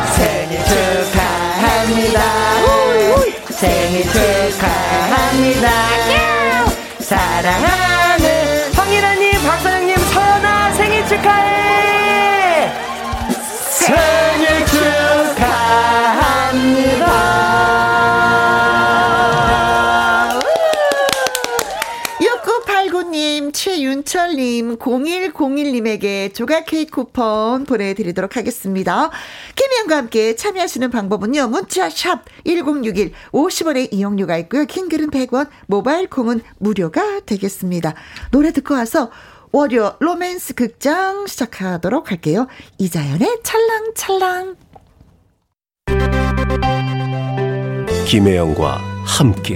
[0.04, 2.22] 생일 축하합니다.
[3.52, 5.70] 생일 축하합니다.
[7.00, 12.72] 사랑하는 황희라님, 박사장님, 서연아 생일 축하해!
[13.70, 15.05] 생일 축하
[23.56, 29.10] 최윤철님, 0101님에게 조각 케이크 쿠폰 보내드리도록 하겠습니다.
[29.56, 31.48] 김희영과 함께 참여하시는 방법은요.
[31.48, 34.66] 문자 샵 1061, 50원의 이용료가 있고요.
[34.66, 37.96] 킹글은 100원, 모바일 콩은 무료가 되겠습니다.
[38.32, 39.10] 노래 듣고 와서
[39.54, 42.48] 월요 로맨스 극장 시작하도록 할게요.
[42.78, 44.58] 이자연의 찰랑찰랑.
[48.06, 49.56] 김혜영과 함께.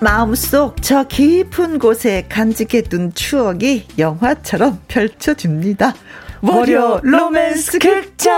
[0.00, 5.94] 마음속 저 깊은 곳에 간직해둔 추억이 영화처럼 펼쳐집니다.
[6.40, 8.28] 월요 로맨스 극장!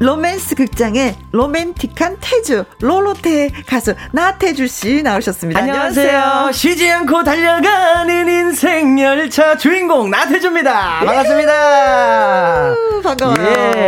[0.00, 5.60] 로맨스 극장의 로맨틱한 태주 로로테 가수 나태주 씨 나오셨습니다.
[5.60, 6.08] 안녕하세요.
[6.10, 6.52] 안녕하세요.
[6.52, 11.00] 쉬지 않고 달려가는 인생 열차 주인공 나태주입니다.
[11.04, 12.74] 반갑습니다.
[13.04, 13.36] 반가워요.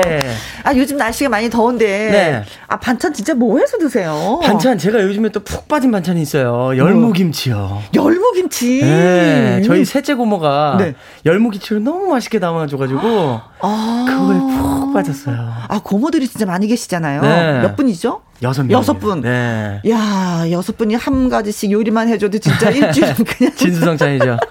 [0.06, 0.20] 예.
[0.64, 2.44] 아 요즘 날씨가 많이 더운데 네.
[2.68, 4.38] 아 반찬 진짜 뭐 해서 드세요?
[4.44, 6.76] 반찬 제가 요즘에 또 푹 빠진 반찬이 있어요.
[6.76, 7.82] 열무김치요.
[7.94, 8.80] 열무김치.
[8.82, 9.62] 네.
[9.66, 10.94] 저희 셋째 고모가 네.
[11.24, 14.04] 열무김치를 너무 맛있게 담아줘가지고 아.
[14.06, 15.52] 그거에 푹 빠졌어요.
[15.68, 17.22] 아 고모 들이 진짜 많이 계시잖아요.
[17.22, 17.60] 네.
[17.62, 18.22] 몇 분이죠?
[18.42, 18.78] 여섯 명.
[18.78, 19.20] 여섯 분.
[19.20, 19.80] 네.
[19.88, 23.54] 야, 여섯 분이 한 가지씩 요리만 해줘도 진짜 일주일은 그냥.
[23.54, 24.38] 진수성찬이죠.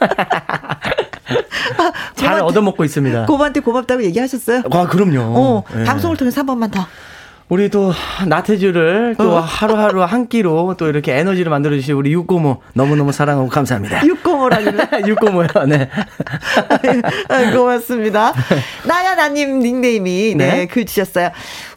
[2.16, 3.26] 잘 얻어먹고 있습니다.
[3.26, 4.64] 고모한테 고맙다고 얘기하셨어요?
[4.72, 5.20] 아, 그럼요.
[5.22, 5.84] 어, 네.
[5.84, 6.86] 방송을 통해서 한 번만 더.
[7.52, 7.91] 우리 또
[8.28, 9.39] 나태주를 또 어.
[9.41, 14.06] 하루하루 한 끼로 또 이렇게 에너지를 만들어 주신 우리 육고모 너무너무 사랑하고 감사합니다.
[14.08, 15.47] 육고모라길래 육고모요.
[15.68, 15.89] 네.
[17.28, 18.34] 아, 고맙습니다.
[18.88, 20.52] 나야나 님 닉네임이 네.
[20.52, 21.32] 네, 글 주셨어요.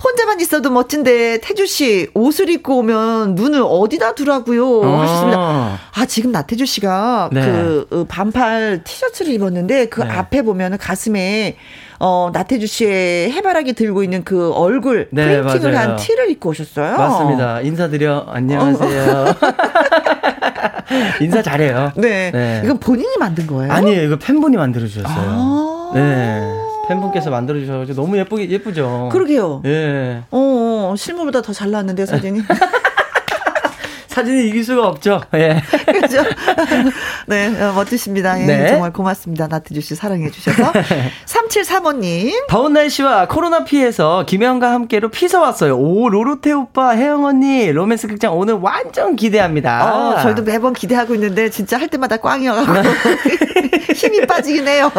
[0.05, 5.01] 혼자만 있어도 멋진데 태주 씨 옷을 입고 오면 눈을 어디다 두라고요 어.
[5.01, 5.81] 하셨습니다.
[5.93, 7.41] 아 지금 나태주 씨가 네.
[7.41, 10.09] 그 어, 반팔 티셔츠를 입었는데 그 네.
[10.09, 11.57] 앞에 보면은 가슴에
[12.01, 15.89] 어, 나태주 씨의 해바라기 들고 있는 그 얼굴 네, 프린팅을 맞아요.
[15.91, 16.97] 한 티를 입고 오셨어요.
[16.97, 17.61] 맞습니다.
[17.61, 18.27] 인사드려.
[18.29, 19.25] 안녕하세요.
[21.21, 21.93] 인사 잘해요.
[21.97, 22.31] 네.
[22.33, 22.63] 네.
[22.65, 23.73] 이거 본인이 만든 거예요?
[23.73, 24.03] 아니에요.
[24.03, 25.15] 이거 팬분이 만들어 주셨어요.
[25.17, 26.43] 아~ 네.
[26.89, 29.09] 팬분께서 만들어 주셔서 너무 예쁘게 예쁘죠.
[29.13, 29.63] 그러게요.
[29.65, 30.23] 예.
[30.31, 32.41] 어, 실물보다 더 잘 나왔는데 사진이.
[34.15, 35.21] 사진이 이길 수가 없죠.
[35.35, 35.61] 예.
[36.01, 36.23] 그죠?
[37.27, 38.41] 네, 어, 멋지십니다.
[38.41, 38.69] 예, 네.
[38.69, 39.49] 정말 고맙습니다.
[39.49, 40.71] 나트주 씨 사랑해 주셔서.
[41.27, 42.47] 3735님.
[42.49, 45.77] 더운 날씨와 코로나 피해서 김혜영과 함께로 피서 왔어요.
[45.77, 49.93] 오, 로로테 오빠, 혜영 언니, 로맨스 극장 오늘 완전 기대합니다.
[49.93, 52.73] 어, 저희도 매번 기대하고 있는데 진짜 할 때마다 꽝이어가고
[53.95, 54.93] 힘이 빠지긴 해요.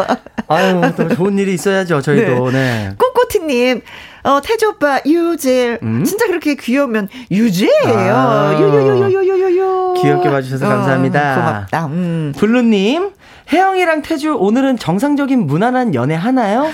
[0.48, 2.50] 아유, 또 좋은 일이 있어야죠, 저희도.
[2.50, 2.56] 네.
[2.58, 2.90] 네.
[2.98, 3.80] 꼬꼬티님.
[4.26, 5.78] 어, 태조 오빠, 유재.
[5.82, 6.02] 음?
[6.02, 8.14] 진짜 그렇게 귀여우면 유재예요.
[8.14, 9.94] 아, 유유유유유유유.
[10.02, 11.32] 귀엽게 봐주셔서 감사합니다.
[11.32, 11.86] 어, 고맙다.
[11.86, 12.32] 음.
[12.36, 13.10] 블루님,
[13.52, 16.68] 혜영이랑 태주 오늘은 정상적인 무난한 연애 하나요?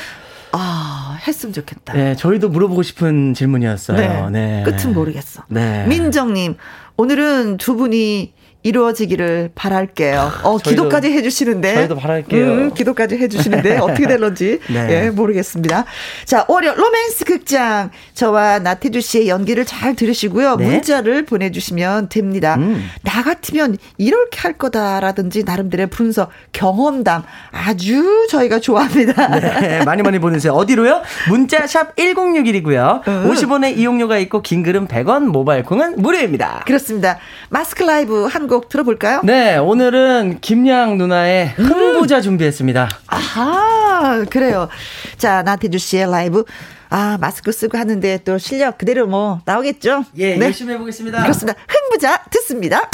[0.52, 1.92] 아, 했으면 좋겠다.
[1.92, 4.30] 네, 저희도 물어보고 싶은 질문이었어요.
[4.30, 4.62] 네.
[4.62, 4.62] 네.
[4.64, 5.42] 끝은 모르겠어.
[5.48, 5.86] 네.
[5.86, 6.56] 민정님,
[6.96, 8.32] 오늘은 두 분이
[8.62, 10.32] 이루어지기를 바랄게요.
[10.44, 11.74] 어, 저희도, 기도까지 해주시는데.
[11.74, 12.44] 저희도 바랄게요.
[12.44, 15.06] 음, 기도까지 해주시는데, 어떻게 될런지, 네.
[15.06, 15.84] 예, 모르겠습니다.
[16.24, 17.90] 자, 월요 로맨스 극장.
[18.14, 20.56] 저와 나태주 씨의 연기를 잘 들으시고요.
[20.56, 20.66] 네.
[20.66, 22.54] 문자를 보내주시면 됩니다.
[22.56, 22.88] 음.
[23.02, 29.40] 나 같으면 이렇게 할 거다라든지, 나름대로의 분석, 경험담, 아주 저희가 좋아합니다.
[29.40, 30.52] 네, 많이 많이 보내세요.
[30.52, 31.02] 어디로요?
[31.28, 33.06] 문자샵 1061이고요.
[33.08, 33.30] 음.
[33.30, 36.62] 50원의 이용료가 있고, 긴 글은 100원, 모바일 콩은 무료입니다.
[36.66, 37.18] 그렇습니다.
[37.48, 39.22] 마스크 라이브 한곡 들어볼까요?
[39.24, 42.86] 네, 오늘은 김양 누나의 흥부자 준비했습니다.
[43.06, 43.18] 아.
[43.34, 44.68] 아, 그래요.
[45.16, 46.44] 자, 나태주 씨의 라이브.
[46.90, 50.04] 아, 마스크 쓰고 하는데 또 실력 그대로 뭐 나오겠죠?
[50.18, 50.46] 예, 네.
[50.46, 51.22] 열심히 해보겠습니다.
[51.22, 51.58] 그렇습니다.
[51.66, 52.90] 흥부자 듣습니다.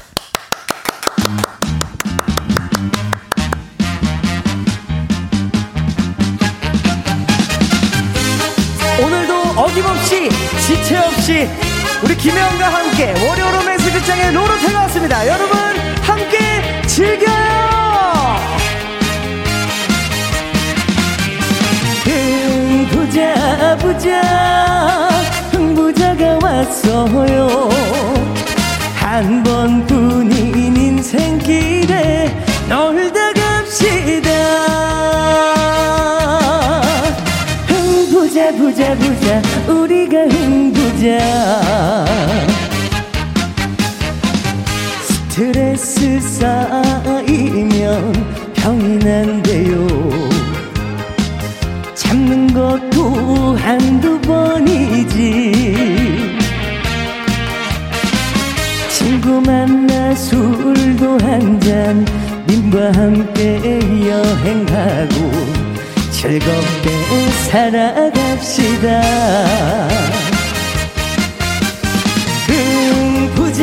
[9.03, 10.29] 오늘도 어김없이
[10.67, 15.27] 지체 없이 우리 김혜영과 함께 월요 로맨스 극장의 로로테가 왔습니다.
[15.27, 15.59] 여러분
[16.03, 17.37] 함께 즐겨요.
[22.05, 24.21] 흥부자 부자
[25.51, 27.69] 흥 부자가 왔어요.
[28.95, 32.33] 한 번뿐인 인생길에
[32.69, 34.31] 놀다 갑시다.
[37.67, 39.43] 흥 부자 부자 부자
[39.73, 42.05] 우리가 흥 부자
[45.01, 48.13] 스트레스 쌓이면
[48.55, 49.87] 병이 난대요.
[51.95, 55.53] 참는 것도 한두 번이지.
[58.91, 62.05] 친구 만나 술도 한 잔
[62.49, 63.79] 님과 함께
[64.09, 65.31] 여행하고
[66.11, 66.91] 즐겁게
[67.51, 68.89] 살아갑시다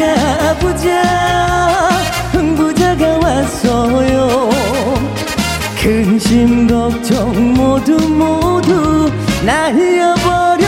[0.06, 1.02] 부자 부자
[2.32, 4.50] 흥부자가 왔어요.
[5.82, 9.12] 근심 걱정 모두 모두
[9.46, 10.65] 날려버려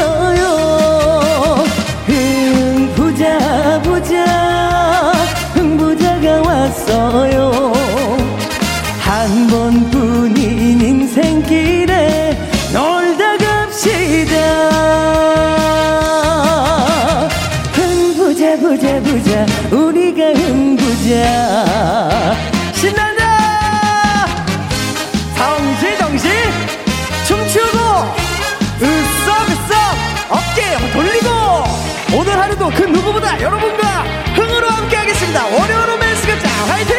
[33.07, 34.03] 누구보다 여러분과
[34.35, 35.45] 흥으로 함께하겠습니다.
[35.45, 36.95] 월요 로맨스 극장 화이팅!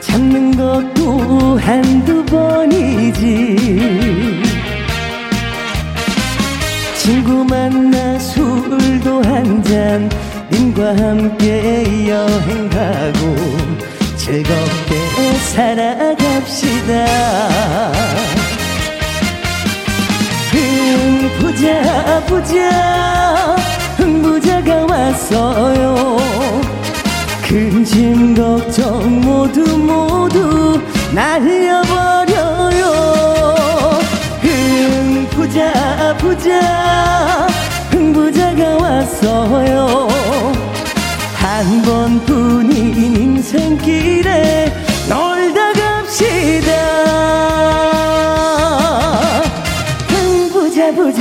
[0.00, 3.56] 참는 것도 한두 번이지.
[6.98, 10.10] 친구 만나 술도 한잔
[10.50, 13.36] 님과 함께 여행 가고
[14.16, 15.06] 즐겁게
[15.52, 17.06] 살아 갑시다.
[20.52, 23.56] 흥부자 부자
[23.96, 26.18] 흥부자가 왔어요.
[27.42, 30.80] 근심 걱정 모두 모두
[31.12, 32.84] 날려버려요.
[34.42, 37.46] 흥부자 부자
[37.90, 40.08] 흥부자가 왔어요.
[41.34, 44.85] 한 번뿐인 인생길에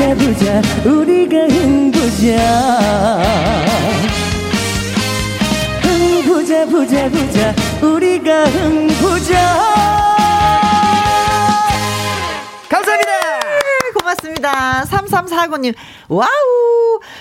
[0.06, 2.38] 흥부자 부자 우리가 흥부자
[5.82, 9.34] 흥부자 부자 부자 우리가 흥부자
[12.70, 13.16] 감사합니다
[13.98, 14.84] 고맙습니다.
[14.84, 15.74] 3349님,
[16.10, 16.30] 와우!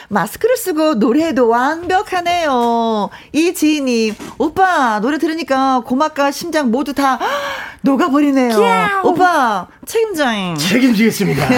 [0.09, 3.09] 마스크를 쓰고 노래도 완벽하네요.
[3.32, 7.18] 이 지인님, 오빠, 노래 들으니까 고막과 심장 모두 다
[7.82, 9.03] 녹아버리네요.
[9.05, 10.57] 오빠, 책임져잉.
[10.57, 11.49] 책임지겠습니다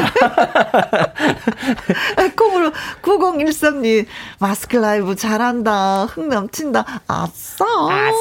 [2.36, 2.72] 콩으로
[3.02, 4.06] 9013님,
[4.38, 6.04] 마스크 라이브 잘한다.
[6.06, 6.84] 흥 넘친다.
[7.06, 7.64] 아싸.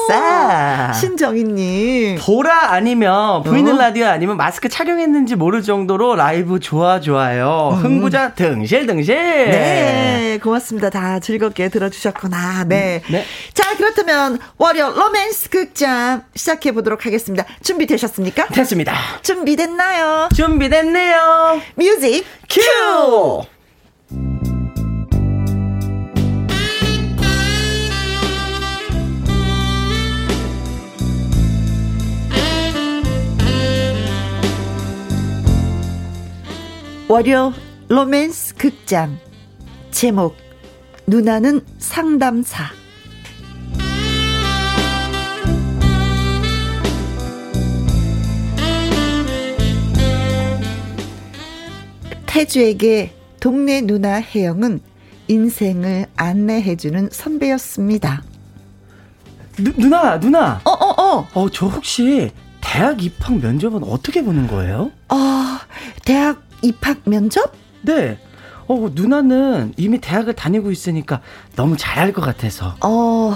[0.08, 0.92] 아싸.
[0.92, 2.18] 신정희님.
[2.20, 3.78] 보라 아니면 보이는 어?
[3.78, 7.78] 라디오 아니면 마스크 촬영했는지 모를 정도로 라이브 좋아 좋아요.
[7.82, 9.16] 흥부자 덩실 덩실.
[9.16, 10.90] 네, 고맙습니다.
[10.90, 12.64] 다 즐겁게 들어주셨구나.
[12.64, 13.02] 네.
[13.10, 13.24] 네.
[13.52, 17.44] 자, 그렇다면 월요 로맨스 극장 시작해 보도록 하겠습니다.
[17.62, 18.46] 준비되셨습니까?
[18.48, 18.94] 됐습니다.
[19.22, 19.95] 준비됐나요?
[20.34, 21.60] 준비됐네요.
[21.76, 22.60] 뮤직 큐.
[37.08, 37.52] 월요
[37.88, 39.16] 로맨스 극장
[39.92, 40.36] 제목
[41.06, 42.64] 누나는 상담사
[52.36, 54.80] 태주에게 동네 누나 혜영은
[55.26, 58.22] 인생을 안내해주는 선배였습니다.
[59.56, 60.60] 누, 누나 누나.
[60.64, 61.28] 어, 어, 어.
[61.32, 62.30] 어, 저 혹시
[62.60, 64.90] 대학 입학 면접은 어떻게 보는 거예요?
[65.08, 65.16] 어,
[66.04, 67.54] 대학 입학 면접?
[67.80, 68.18] 네.
[68.68, 71.22] 어, 누나는 이미 대학을 다니고 있으니까
[71.54, 72.74] 너무 잘할 것 같아서.
[72.84, 73.34] 어,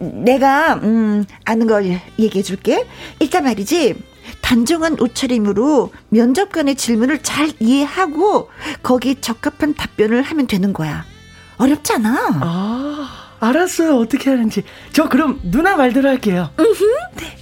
[0.00, 2.88] 내가, 음, 아는 걸 얘기해 줄게.
[3.20, 3.94] 일단 말이지.
[4.40, 8.50] 단정한 옷차림으로 면접관의 질문을 잘 이해하고
[8.82, 11.04] 거기 적합한 답변을 하면 되는 거야.
[11.58, 12.38] 어렵잖아.
[12.42, 13.96] 아, 알았어요.
[13.96, 14.62] 어떻게 하는지.
[14.92, 16.50] 저 그럼 누나 말대로 할게요.
[16.58, 16.86] 으흠.
[17.16, 17.36] 네.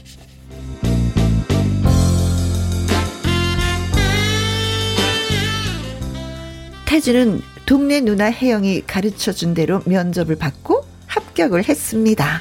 [6.86, 12.40] 태주는 동네 누나 혜영이 가르쳐 준 대로 면접을 받고 합격을 했습니다.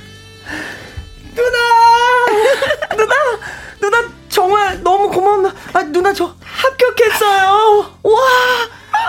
[1.36, 1.58] 누나!
[2.96, 3.16] 누나!
[3.82, 5.52] 누나 정말 너무 고마워.
[5.74, 7.92] 아, 누나 저 합격했어요.
[8.02, 8.20] 와!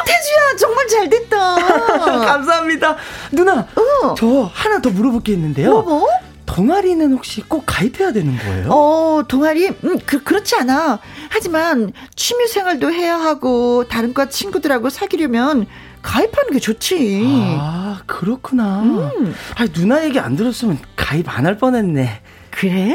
[0.05, 1.55] 태주야 정말 잘 됐다.
[2.27, 2.97] 감사합니다.
[3.33, 3.61] 누나,
[4.03, 4.15] 어.
[4.19, 5.71] 저 하나 더 물어볼 게 있는데요.
[5.71, 6.09] 뭐, 뭐?
[6.45, 8.69] 동아리는 혹시 꼭 가입해야 되는 거예요?
[8.71, 9.69] 어, 동아리?
[9.69, 10.99] 음, 그, 그렇지 않아.
[11.31, 15.67] 하지만 취미 생활도 해야 하고, 다른 과 친구들하고 사귀려면
[16.03, 17.25] 가입하는 게 좋지.
[17.59, 18.83] 아, 그렇구나.
[18.83, 19.35] 음.
[19.57, 22.21] 아, 누나 얘기 안 들었으면 가입 안 할 뻔했네.
[22.51, 22.95] 그래?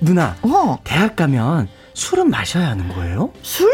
[0.00, 0.78] 누나, 어.
[0.84, 3.32] 대학 가면 술은 마셔야 하는 거예요?
[3.42, 3.70] 술?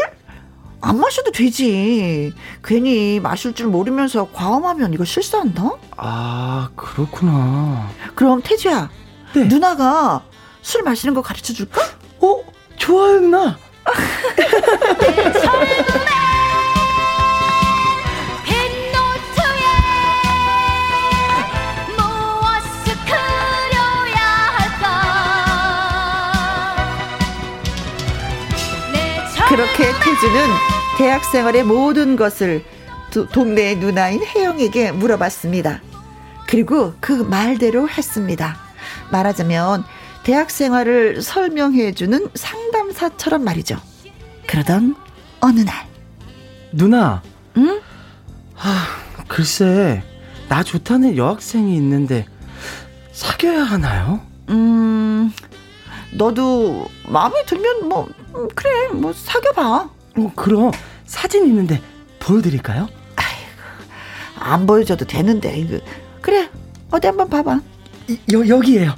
[0.81, 2.33] 안 마셔도 되지.
[2.63, 5.71] 괜히 마실 줄 모르면서 과음하면 이거 실수한다?
[5.95, 7.89] 아, 그렇구나.
[8.15, 8.89] 그럼 태주야,
[9.33, 9.45] 네.
[9.45, 10.23] 누나가
[10.61, 11.81] 술 마시는 거 가르쳐 줄까?
[12.19, 12.41] 어?
[12.77, 13.57] 좋아요, 누나.
[29.53, 30.47] 그렇게 태주는
[30.97, 32.65] 대학 생활의 모든 것을
[33.31, 35.79] 동네 누나인 혜영에게 물어봤습니다.
[36.47, 38.57] 그리고 그 말대로 했습니다.
[39.11, 39.83] 말하자면
[40.23, 43.79] 대학 생활을 설명해주는 상담사처럼 말이죠.
[44.47, 44.95] 그러던
[45.39, 45.85] 어느 날.
[46.71, 47.21] 누나.
[47.57, 47.79] 응?
[48.57, 48.87] 아,
[49.27, 50.01] 글쎄,
[50.49, 52.25] 나 좋다는 여학생이 있는데,
[53.11, 54.19] 사귀어야 하나요?
[54.49, 55.31] 음,
[56.11, 59.89] 너도 마음에 들면 뭐, 음, 그래, 뭐, 사귀어봐.
[60.17, 60.71] 어, 그럼
[61.05, 61.81] 사진 있는데
[62.19, 62.87] 보여드릴까요?
[63.15, 65.79] 아이고, 안 보여줘도 되는데, 이거.
[66.21, 66.49] 그래,
[66.91, 67.59] 어디 한번 봐봐.
[68.33, 68.95] 여, 여기에요.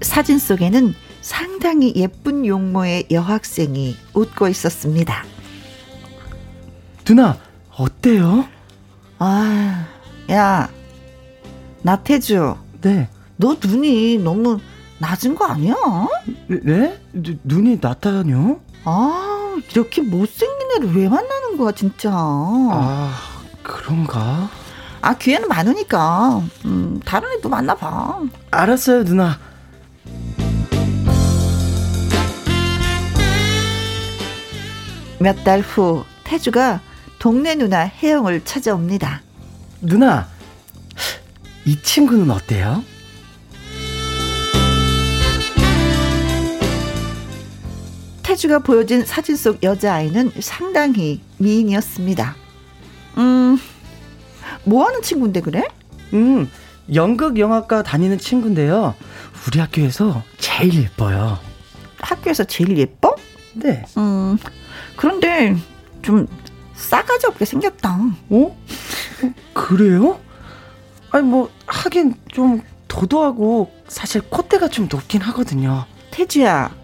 [0.00, 5.24] 사진 속에는 상당히 예쁜 용모의 여학생이 웃고 있었습니다.
[7.04, 7.38] 누나,
[7.76, 8.46] 어때요?
[9.18, 9.86] 아,
[10.30, 10.68] 야,
[11.82, 12.56] 나태주.
[12.82, 13.08] 네.
[13.42, 14.60] 너 눈이 너무
[14.98, 15.74] 낮은 거 아니야?
[16.46, 16.96] 네?
[17.12, 18.60] 누, 눈이 낮다뇨?
[18.84, 22.12] 아, 이렇게 못생긴 애를 왜 만나는 거야, 진짜.
[22.14, 23.12] 아,
[23.64, 24.48] 그런가?
[25.00, 26.40] 아, 기회는 많으니까.
[26.66, 28.20] 음, 다른 애도 만나봐.
[28.52, 29.36] 알았어요, 누나.
[35.18, 36.80] 몇 달 후, 태주가
[37.18, 39.22] 동네 누나 혜영을 찾아옵니다.
[39.80, 40.26] 누나,
[41.64, 42.82] 이 친구는 어때요?
[48.32, 52.34] 태주가 보여준 사진 속 여자아이는 상당히 미인이었습니다.
[53.18, 53.58] 음,
[54.64, 55.68] 뭐 하는 친구인데 그래?
[56.14, 56.50] 음,
[56.94, 58.94] 연극 영화과 다니는 친구인데요.
[59.46, 61.38] 우리 학교에서 제일 예뻐요.
[62.00, 63.14] 학교에서 제일 예뻐?
[63.52, 63.84] 네.
[63.98, 64.38] 음,
[64.96, 65.54] 그런데
[66.00, 66.26] 좀
[66.72, 67.98] 싸가지 없게 생겼다.
[68.30, 68.58] 어?
[69.52, 70.18] 그래요?
[71.10, 75.84] 아니 뭐 하긴 좀 도도하고 사실 콧대가 좀 높긴 하거든요.
[76.10, 76.74] 태주야,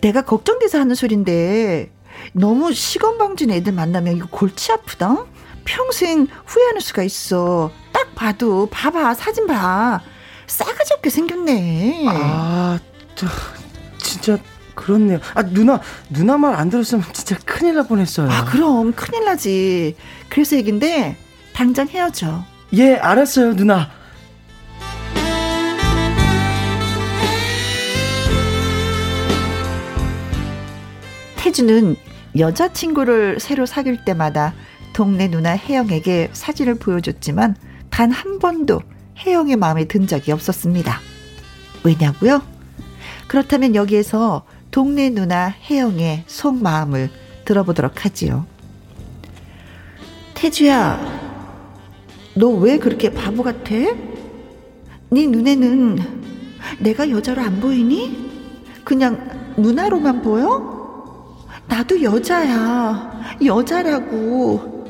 [0.00, 1.90] 내가 걱정돼서 하는 소린데
[2.32, 5.24] 너무 시건방진 애들 만나면 이거 골치 아프다.
[5.64, 7.70] 평생 후회하는 수가 있어.
[7.92, 10.00] 딱 봐도 봐봐 사진 봐.
[10.46, 12.06] 싸가지 없게 생겼네.
[12.08, 12.78] 아,
[13.14, 13.26] 저,
[13.98, 14.38] 진짜
[14.74, 15.20] 그렇네요.
[15.34, 18.30] 아 누나 누나 말 안 들었으면 진짜 큰일 날 뻔했어요.
[18.30, 19.96] 아 그럼 큰일 나지.
[20.28, 21.16] 그래서 얘긴데
[21.52, 22.42] 당장 헤어져.
[22.72, 23.90] 예, 알았어요, 누나.
[31.60, 31.96] 태주는
[32.38, 34.54] 여자친구를 새로 사귈 때마다
[34.94, 37.54] 동네 누나 혜영에게 사진을 보여줬지만
[37.90, 38.80] 단 한 번도
[39.18, 40.98] 혜영의 마음에 든 적이 없었습니다.
[41.84, 42.40] 왜냐고요?
[43.26, 47.10] 그렇다면 여기에서 동네 누나 혜영의 속마음을
[47.44, 48.46] 들어보도록 하지요.
[50.32, 50.98] 태주야,
[52.36, 53.74] 너 왜 그렇게 바보 같아?
[53.74, 55.98] 네 눈에는
[56.78, 58.30] 내가 여자로 안 보이니?
[58.82, 60.79] 그냥 누나로만 보여?
[61.70, 63.36] 나도 여자야.
[63.44, 64.86] 여자라고.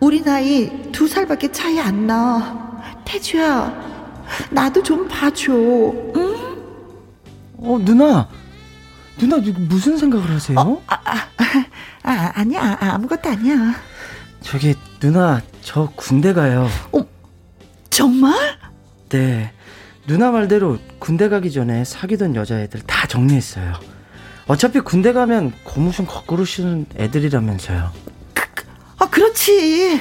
[0.00, 2.82] 우리 나이 두 살밖에 차이 안 나.
[3.04, 3.72] 태주야,
[4.50, 5.52] 나도 좀 봐줘.
[5.54, 6.36] 응?
[7.58, 8.28] 어, 누나.
[9.16, 9.38] 누나
[9.68, 10.58] 무슨 생각을 하세요?
[10.58, 11.14] 어, 아, 아,
[12.02, 12.76] 아, 아니야.
[12.80, 13.74] 아무것도 아니야.
[14.40, 16.68] 저기 누나 저 군대 가요.
[16.92, 17.04] 어,
[17.90, 18.34] 정말?
[19.08, 19.52] 네.
[20.06, 23.74] 누나 말대로 군대 가기 전에 사귀던 여자애들 다 정리했어요.
[24.48, 27.92] 어차피 군대 가면 고무신 거꾸로 신는 애들이라면서요.
[28.34, 28.64] 그,
[28.98, 30.00] 아, 그렇지.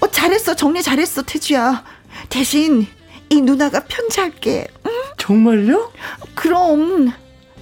[0.00, 0.54] 어, 잘했어.
[0.56, 1.84] 정리 잘했어, 태주야.
[2.30, 2.86] 대신
[3.28, 4.66] 이 누나가 편지할게.
[4.86, 4.90] 응?
[5.18, 5.92] 정말요?
[6.34, 7.12] 그럼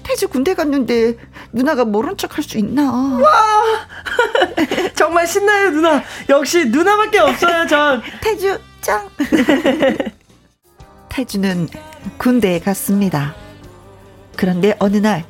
[0.04, 1.16] 태주 군대 갔는데
[1.52, 2.92] 누나가 모른 척 할 수 있나?
[2.92, 3.86] 와!
[4.94, 6.02] 정말 신나요, 누나.
[6.28, 8.02] 역시 누나밖에 없어요, 전.
[8.22, 9.08] 태주 짱.
[11.08, 11.68] 태주는
[12.18, 13.34] 군대에 갔습니다.
[14.36, 15.24] 그런데 어느 날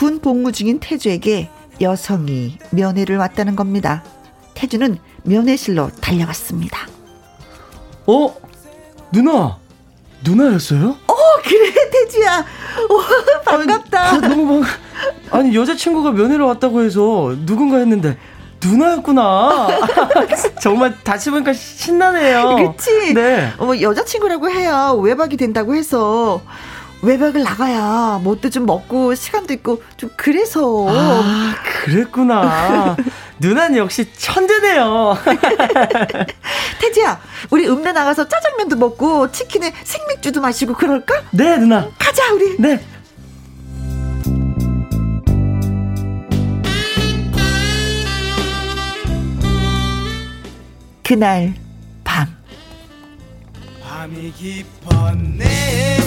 [0.00, 1.50] 군 복무 중인 태주에게
[1.82, 4.02] 여성이 면회를 왔다는 겁니다.
[4.54, 6.88] 태주는 면회실로 달려갔습니다.
[8.06, 8.34] 어?
[9.12, 9.58] 누나,
[10.24, 10.96] 누나였어요?
[11.06, 12.46] 어, 그래, 태주야.
[12.88, 14.00] 오, 반갑다.
[14.00, 14.70] 아니, 너무 반
[15.38, 18.16] 아니, 여자친구가 면회를 왔다고 해서 누군가 했는데,
[18.64, 19.68] 누나였구나.
[20.62, 22.72] 정말 다시 보니까 신나네요.
[22.74, 23.12] 그치?
[23.12, 23.52] 네.
[23.58, 26.40] 어, 여자친구라고 해야 외박이 된다고 해서
[27.02, 30.86] 외박을 나가야 뭣도 좀 먹고 시간도 있고 좀 그래서.
[30.88, 32.96] 아, 그랬구나.
[33.40, 35.16] 누나는 역시 천재네요.
[36.80, 37.18] 태지야,
[37.50, 41.22] 우리 읍내 나가서 짜장면도 먹고 치킨에 생맥주도 마시고 그럴까?
[41.30, 41.88] 네, 누나.
[41.98, 42.56] 가자, 우리.
[42.58, 42.78] 네.
[51.02, 51.54] 그날
[52.04, 52.28] 밤.
[53.82, 55.99] 밤이 깊었네.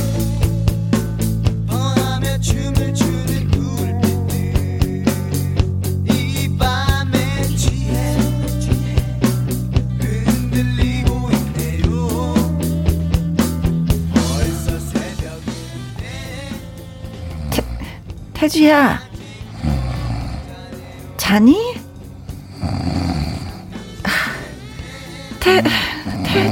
[18.43, 18.99] 태주야.
[21.15, 21.75] 자니?
[25.39, 25.63] 태,
[26.25, 26.51] 태,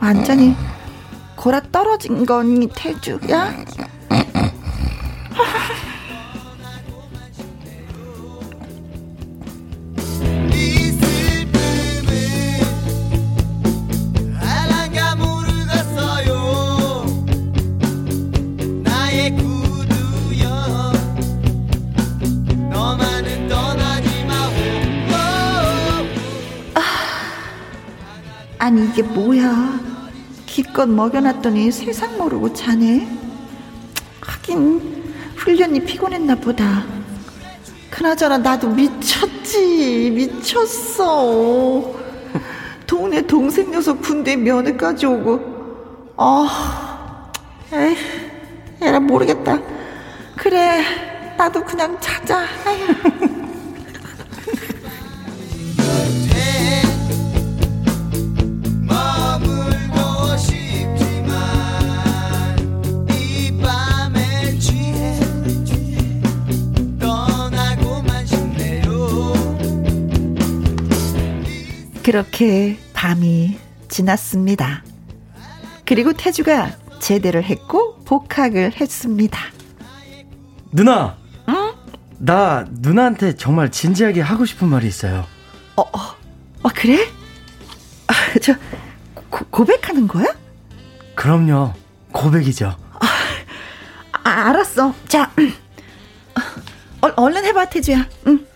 [0.00, 0.54] 완전히
[1.42, 3.52] 골아 떨어진 거니 태주야?
[28.60, 29.81] 아니 이게 뭐야
[30.52, 33.08] 기껏 먹여놨더니 세상 모르고 자네?
[34.20, 36.84] 하긴 훈련이 피곤했나 보다.
[37.88, 41.94] 그나저나 나도 미쳤지 미쳤어.
[42.86, 46.12] 동네 동생 녀석 군대 면회까지 오고.
[46.18, 47.30] 아
[47.72, 47.96] 에이
[48.82, 49.58] 에라 모르겠다.
[50.36, 50.82] 그래
[51.38, 52.44] 나도 그냥 자자
[72.02, 74.82] 그렇게 밤이 지났습니다.
[75.84, 79.38] 그리고 태주가 제대를 했고 복학을 했습니다.
[80.72, 81.16] 누나.
[81.48, 81.72] 응?
[82.18, 85.26] 나 누나한테 정말 진지하게 하고 싶은 말이 있어요.
[85.76, 86.16] 어, 어,
[86.62, 87.08] 어 그래?
[88.08, 88.54] 아, 저
[89.30, 90.26] 고, 고백하는 거야?
[91.14, 91.72] 그럼요.
[92.10, 92.76] 고백이죠.
[93.00, 93.06] 아,
[94.24, 94.94] 아 알았어.
[95.06, 95.30] 자,
[97.00, 98.06] 어, 얼른 해봐 태주야.
[98.26, 98.46] 응.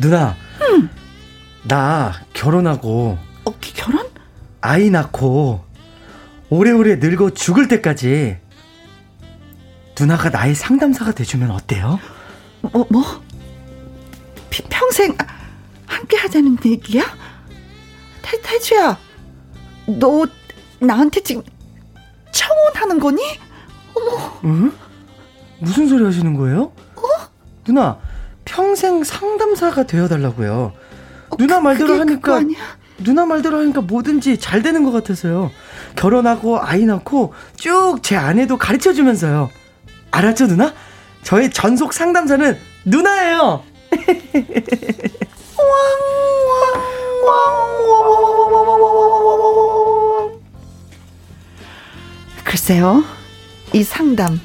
[0.00, 0.36] 누나.
[0.62, 0.88] 응.
[1.64, 4.06] 나 결혼하고 어, 결혼?
[4.60, 5.64] 아이 낳고
[6.50, 8.38] 오래오래 늙어 죽을 때까지
[9.98, 11.98] 누나가 나의 상담사가 돼주면 어때요?
[12.60, 13.02] 뭐, 뭐?
[14.70, 15.16] 평생
[15.86, 17.02] 함께 하자는 얘기야?
[18.22, 18.98] 태, 태주야,
[19.86, 20.26] 너
[20.80, 21.42] 나한테 지금
[22.30, 23.20] 청혼하는 거니?
[23.94, 24.40] 어머.
[24.44, 24.72] 응?
[25.58, 26.72] 무슨 소리 하시는 거예요?
[26.96, 27.02] 어?
[27.64, 27.98] 누나,
[28.44, 30.72] 평생 상담사가 되어달라고요.
[31.38, 32.40] 어, 누나 그, 말대로 하니까
[32.98, 35.50] 누나 말대로 하니까 뭐든지 잘 되는 것 같아서요.
[35.96, 39.50] 결혼하고 아이 낳고 쭉 제 아내도 가르쳐 주면서요.
[40.10, 40.74] 알았죠, 누나?
[41.22, 43.62] 저의 전속 상담사는 누나예요.
[52.44, 53.04] 글쎄요,
[53.72, 54.40] 이 상담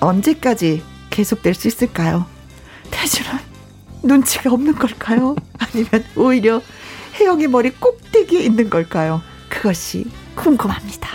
[0.00, 2.26] 언제까지 계속될 수 있을까요?
[2.90, 3.51] 태준은
[4.02, 5.36] 눈치가 없는 걸까요?
[5.58, 6.60] 아니면 오히려
[7.18, 9.22] 혜영이 머리 꼭대기에 있는 걸까요?
[9.48, 11.10] 그것이 궁금합니다.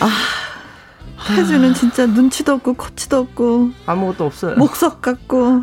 [0.00, 0.08] 아,
[1.36, 4.56] 태주는 진짜 눈치도 없고 코치도 없고 아무것도 없어요.
[4.56, 5.60] 목석 같고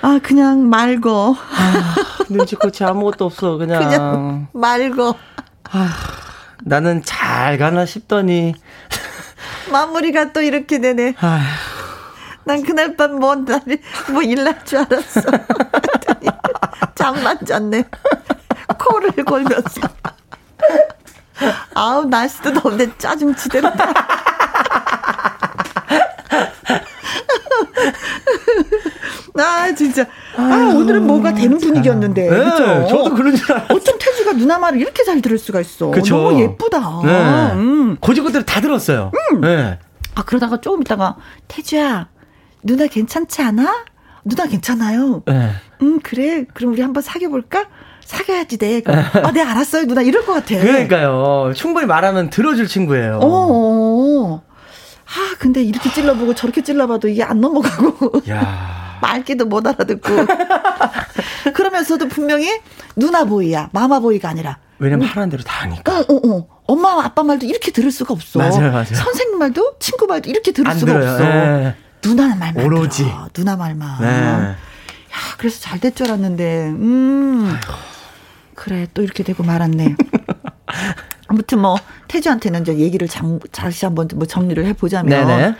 [0.00, 1.94] 아 그냥 말고 아,
[2.28, 5.14] 눈치코치 아무것도 없어 그냥, 그냥 말고
[5.70, 5.94] 아,
[6.64, 8.54] 나는 잘 가나 싶더니
[9.70, 11.14] 마무리가 또 이렇게 되네.
[11.20, 11.42] 아휴.
[12.44, 13.78] 난 그날 밤뭔 날이
[14.10, 15.20] 뭐 일날 줄 알았어.
[16.94, 17.84] 잠만 잤네.
[18.78, 19.82] 코를 골면서.
[21.74, 23.92] 아우 날씨도 더운데 짜증 치대로다.
[29.40, 32.86] 아 진짜 아 오늘은 뭐가 되는 분위기였는데 네, 그렇죠.
[32.88, 33.76] 저도 그런 줄 알았어요.
[33.76, 35.90] 어쩜 태주가 누나 말을 이렇게 잘 들을 수가 있어.
[35.90, 36.16] 그쵸?
[36.16, 37.00] 너무 예쁘다.
[37.04, 37.52] 네.
[37.54, 37.96] 음.
[38.00, 39.12] 고지고대로 다 들었어요.
[39.32, 39.40] 음.
[39.40, 39.78] 네.
[40.14, 41.16] 아 그러다가 조금 있다가
[41.48, 42.08] 태주야
[42.62, 43.84] 누나 괜찮지 않아?
[44.24, 45.22] 누나 괜찮아요.
[45.26, 45.50] 네.
[45.82, 47.66] 음 그래 그럼 우리 한번 사귀어 볼까?
[48.08, 48.80] 사귀어야지 돼.
[48.86, 50.00] 아, 네, 알았어요, 누나.
[50.00, 50.58] 이럴 것 같아.
[50.58, 51.52] 그러니까요.
[51.54, 53.20] 충분히 말하면 들어줄 친구예요.
[53.22, 54.42] 어.
[55.04, 58.22] 아, 근데 이렇게 찔러보고 저렇게 찔러봐도 이게 안 넘어가고.
[58.30, 58.87] 야.
[59.00, 60.08] 말기도 못 알아듣고.
[61.54, 62.60] 그러면서도 분명히
[62.96, 63.68] 누나 보이야.
[63.72, 64.58] 마마 보이가 아니라.
[64.78, 65.10] 왜냐면 음.
[65.10, 66.00] 하라는 대로 다 하니까.
[66.00, 66.46] 어, 어, 어.
[66.66, 68.38] 엄마, 아빠 말도 이렇게 들을 수가 없어.
[68.38, 68.84] 맞아요, 맞아요.
[68.94, 71.10] 선생님 말도, 친구 말도 이렇게 들을 수가 들어요.
[71.12, 71.24] 없어.
[71.24, 71.74] 네.
[72.02, 72.64] 누나 말만.
[72.64, 73.04] 오로지.
[73.04, 73.28] 들어.
[73.32, 74.00] 누나 말만.
[74.00, 74.06] 네.
[74.08, 74.54] 야,
[75.38, 77.50] 그래서 잘 될 줄 알았는데, 음.
[77.52, 77.72] 아이고.
[78.54, 79.96] 그래, 또 이렇게 되고 말았네.
[81.28, 81.76] 아무튼 뭐
[82.08, 85.54] 태주한테는 이제 얘기를 장, 다시 한번 뭐 정리를 해보자면 네네.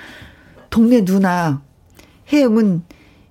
[0.70, 1.60] 동네 누나
[2.32, 2.84] 혜영은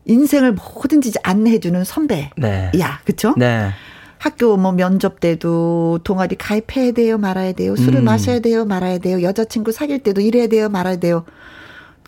[0.08, 2.72] 인생을 뭐든지 안내해주는 선배야, 네.
[3.05, 3.34] 그쵸?
[3.38, 3.70] 네.
[4.18, 8.05] 학교 뭐 면접 때도 동아리 가입해야 돼요, 말아야 돼요, 술을 음.
[8.05, 11.24] 마셔야 돼요, 말아야 돼요, 여자친구 사귈 때도 이래야 돼요, 말아야 돼요.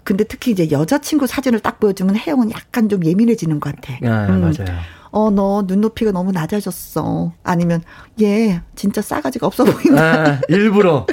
[0.03, 3.93] 근데 특히 이제 여자친구 사진을 딱 보여주면 혜영은 약간 좀 예민해지는 것 같아.
[4.09, 4.41] 아, 음.
[4.41, 4.79] 맞아요.
[5.11, 7.33] 어, 너 눈높이가 너무 낮아졌어.
[7.43, 7.83] 아니면,
[8.21, 10.01] 얘, 진짜 싸가지가 없어 보인다.
[10.01, 11.05] 아, 일부러.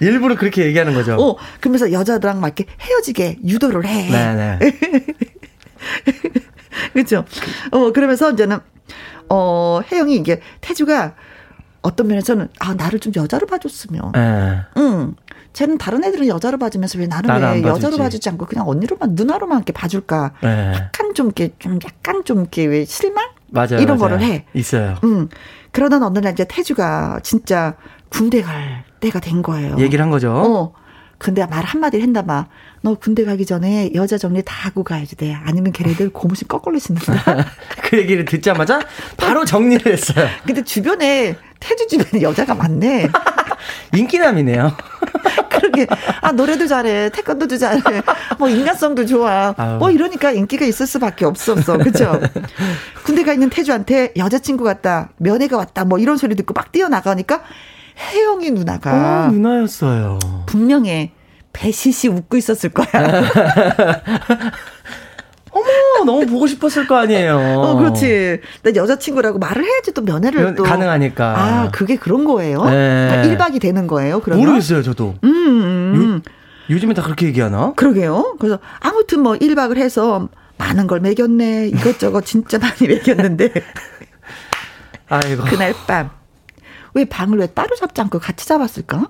[0.00, 1.14] 일부러 그렇게 얘기하는 거죠.
[1.14, 4.10] 어, 그러면서 여자들랑 막 이렇게 헤어지게 유도를 해.
[4.10, 4.58] 네네.
[6.92, 7.24] 그렇죠.
[7.70, 8.58] 어, 그러면서 이제는,
[9.28, 11.14] 어, 혜영이 이게, 태주가
[11.82, 14.12] 어떤 면에서는, 아, 나를 좀 여자로 봐줬으면.
[14.12, 14.60] 네.
[14.76, 15.14] 응.
[15.52, 17.28] 쟤는 다른 애들은 여자로 봐주면서 왜 나는
[17.62, 20.32] 왜 여자로 봐주지 않고 그냥 언니로만 누나로만 이렇게 봐줄까?
[20.42, 20.72] 네.
[20.74, 23.28] 약간 좀 이렇게 좀 약간 좀 이렇게 왜 실망?
[23.50, 23.74] 맞아요.
[23.80, 23.98] 이런 맞아요.
[23.98, 24.46] 거를 해.
[24.54, 24.96] 있어요.
[25.04, 25.28] 음.
[25.72, 27.74] 그러던 어느 날 이제 태주가 진짜
[28.08, 29.76] 군대 갈 때가 된 거예요.
[29.78, 30.32] 얘기를 한 거죠.
[30.32, 30.72] 어.
[31.22, 32.46] 근데 말 한마디를 했나 봐.
[32.80, 35.32] 너 군대 가기 전에 여자 정리 다 하고 가야지 돼.
[35.32, 37.14] 아니면 걔네들 고무신 거꾸로 신는다.
[37.84, 38.80] 그 얘기를 듣자마자
[39.16, 40.26] 바로 정리를 했어요.
[40.44, 43.08] 근데 주변에 태주 주변에 여자가 많네.
[43.94, 44.76] 인기남이네요.
[45.48, 45.86] 그러게.
[46.22, 47.10] 아, 노래도 잘해.
[47.10, 47.80] 태권도도 잘해.
[48.40, 49.54] 뭐, 인간성도 좋아.
[49.56, 49.78] 아유.
[49.78, 51.78] 뭐, 이러니까 인기가 있을 수밖에 없었어.
[51.78, 52.20] 그쵸?
[53.04, 55.10] 군대 가 있는 태주한테 여자친구 같다.
[55.18, 55.84] 면회가 왔다.
[55.84, 57.44] 뭐, 이런 소리 듣고 막 뛰어나가니까
[57.98, 59.26] 혜영이 누나가.
[59.26, 60.18] 어, 누나였어요.
[60.46, 61.12] 분명해.
[61.52, 62.86] 배시시 웃고 있었을 거야.
[65.54, 65.66] 어머,
[66.06, 67.36] 너무 보고 싶었을 거 아니에요.
[67.36, 68.40] 어, 그렇지.
[68.62, 70.62] 나 여자친구라고 말을 해야지 또 면회를 또.
[70.62, 71.24] 가능하니까.
[71.38, 72.64] 아, 그게 그런 거예요?
[72.64, 73.22] 네.
[73.36, 74.46] 1박이 되는 거예요, 그러면?
[74.46, 75.14] 모르겠어요, 저도.
[75.24, 76.22] 음, 음.
[76.24, 77.74] 요, 요즘에 다 그렇게 얘기하나?
[77.76, 78.36] 그러게요.
[78.38, 81.68] 그래서 아무튼 뭐 1박을 해서 많은 걸 먹였네.
[81.68, 83.52] 이것저것 진짜 많이 먹였는데.
[85.10, 85.44] 아이고.
[85.44, 86.10] 그날 밤.
[86.94, 89.08] 왜 방을 왜 따로 잡지 않고 같이 잡았을까?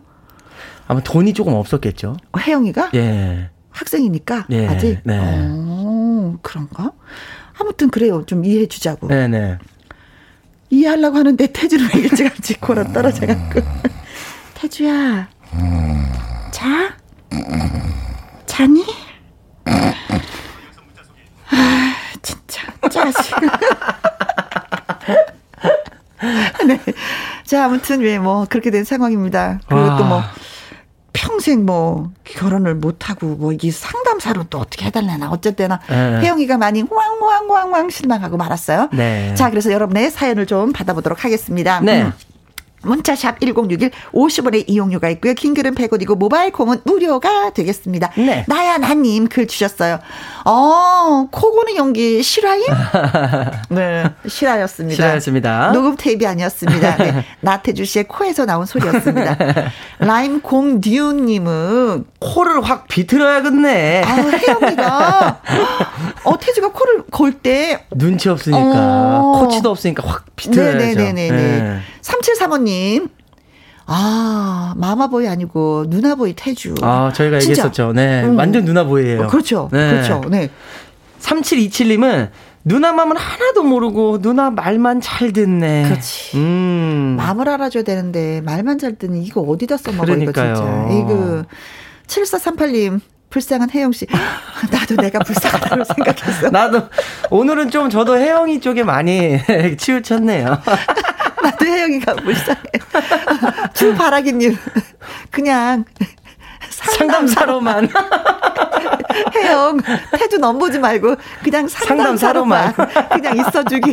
[0.89, 2.17] 아마 돈이 조금 없었겠죠.
[2.33, 2.91] 어, 혜영이가?
[2.95, 3.51] 예.
[3.71, 5.01] 학생이니까 예, 아직.
[5.05, 5.19] 네.
[5.21, 6.93] 어, 그런가?
[7.59, 8.25] 아무튼 그래요.
[8.27, 9.09] 좀 이해해 주자고.
[9.09, 9.59] 네 네.
[10.71, 13.61] 이해하려고 하는데 태주는 왜 일찌감치 코라 떨어져 갖고.
[14.55, 15.29] 태주야.
[16.51, 16.97] 자?
[18.47, 18.85] 자니?
[21.51, 23.35] 아, 진짜 짜식.
[26.67, 26.79] 네.
[27.53, 29.61] 자, 아무튼 왜뭐 그렇게 된 상황입니다.
[29.69, 30.23] 그리고 또뭐
[31.13, 36.21] 평생 뭐 결혼을 못 하고 뭐 이게 상담사로 또 어떻게 해달라나 어쨌거나 네.
[36.23, 38.89] 혜영이가 많이 왕왕왕왕 실망하고 말았어요.
[38.95, 39.35] 네.
[39.35, 41.81] 자, 그래서 여러분의 사연을 좀 받아보도록 하겠습니다.
[41.81, 42.05] 네.
[42.05, 42.13] 음.
[42.83, 45.35] 문자샵 1061 50원의 이용료가 있고요.
[45.35, 48.11] 킹글은 100원이고 모바일 콩은 무료가 되겠습니다.
[48.17, 48.45] 네.
[48.49, 49.99] 나야 나님 글 주셨어요.
[50.45, 52.63] 어, 코고는 연기 실화임?
[53.71, 54.97] 네, 실화였습니다.
[54.97, 55.73] 실화였습니다.
[55.73, 56.97] 녹음 테이프 아니었습니다.
[56.97, 59.37] 네, 나태주 씨의 코에서 나온 소리였습니다.
[59.99, 64.03] 라임 공듀님은 코를 확 비틀어야겠네.
[64.05, 65.41] 아, 혜영이가
[66.25, 69.41] 어, 태주가 코를 걸 때 눈치 없으니까 어.
[69.41, 70.79] 코치도 없으니까 확 비틀어야죠.
[70.79, 71.31] 네네네네.
[71.31, 71.81] 네.
[72.03, 73.09] 3735님.
[73.87, 76.75] 아, 마마보이 아니고 누나보이 태주.
[76.83, 77.51] 아, 저희가 진짜?
[77.63, 77.93] 얘기했었죠.
[77.93, 78.23] 네.
[78.25, 78.39] 음.
[78.39, 79.23] 완전 누나보이예요.
[79.25, 79.69] 어, 그렇죠.
[79.73, 79.91] 네.
[79.91, 80.21] 그렇죠.
[80.31, 80.51] 네.
[81.21, 82.31] 3727님은
[82.65, 85.85] 누나 맘은 하나도 모르고 누나 말만 잘 듣네.
[85.89, 86.37] 그렇지.
[86.37, 87.15] 음.
[87.19, 90.89] 마음을 알아줘야 되는데 말만 잘 듣는 이거 어디다 써먹어 이거 진짜.
[90.91, 91.45] 이거
[92.07, 93.01] 7438님,
[93.31, 94.07] 불쌍한 혜영 씨.
[94.71, 96.51] 나도 내가 불쌍하다고 생각했어.
[96.51, 96.83] 나도
[97.31, 99.39] 오늘은 좀 저도 혜영이 쪽에 많이
[99.77, 100.61] 치우쳤네요.
[101.43, 102.63] 나도 혜영이가 불쌍해.
[103.75, 104.57] 주바라기님
[105.31, 105.85] 그냥
[106.73, 107.89] 상담사로만.
[109.35, 109.79] 해영,
[110.19, 113.09] 태주 넘보지 말고 그냥 상담사로만, 상담사로만.
[113.11, 113.93] 그냥 있어주기.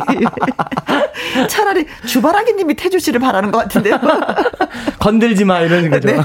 [1.48, 3.98] 차라리 주바라기 님이 태주 씨를 바라는 것 같은데요.
[4.98, 6.08] 건들지 마, 이러는 거죠.
[6.08, 6.22] 네.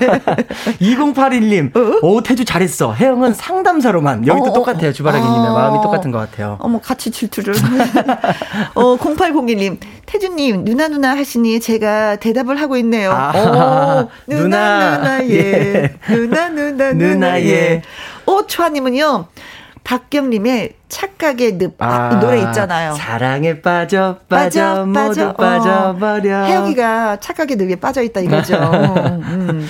[0.82, 2.00] 2081님, 어?
[2.02, 2.94] 오, 태주 잘했어.
[2.94, 4.28] 혜영은 상담사로만.
[4.28, 4.92] 여기도 어, 똑같아요.
[4.94, 5.54] 주바라기 님의 어.
[5.54, 6.58] 마음이 똑같은 것 같아요.
[6.60, 7.54] 어머, 같이 질투를.
[8.76, 13.12] 어, 0801님, 태주님, 누나 누나 하시니 제가 대답을 하고 있네요.
[13.12, 15.36] 아, 오, 누나, 누나, 예.
[15.36, 15.96] 예.
[16.08, 17.82] 누나, 누나, 누나, 예.
[18.26, 19.28] 오초아님은요,
[19.84, 22.94] 박경림의 착각의 늪 아, 이 노래 있잖아요.
[22.96, 26.40] 사랑에 빠져 빠져, 빠져 모두 빠져버려.
[26.40, 26.44] 어.
[26.46, 28.56] 혜영이가 착각의 늪에 빠져 있다 이거죠.
[29.28, 29.68] 음.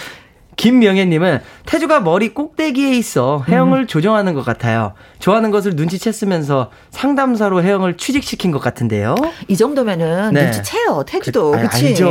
[0.56, 3.88] 김명혜님은 태주가 머리 꼭대기에 있어 혜영을 음.
[3.88, 4.94] 조정하는 것 같아요.
[5.20, 9.16] 좋아하는 것을 눈치챘으면서 상담사로 혜영을 취직시킨 것 같은데요.
[9.48, 10.44] 이 정도면은 네.
[10.44, 11.04] 눈치채요.
[11.08, 11.88] 태주도 그, 그치.
[11.88, 12.10] 알죠.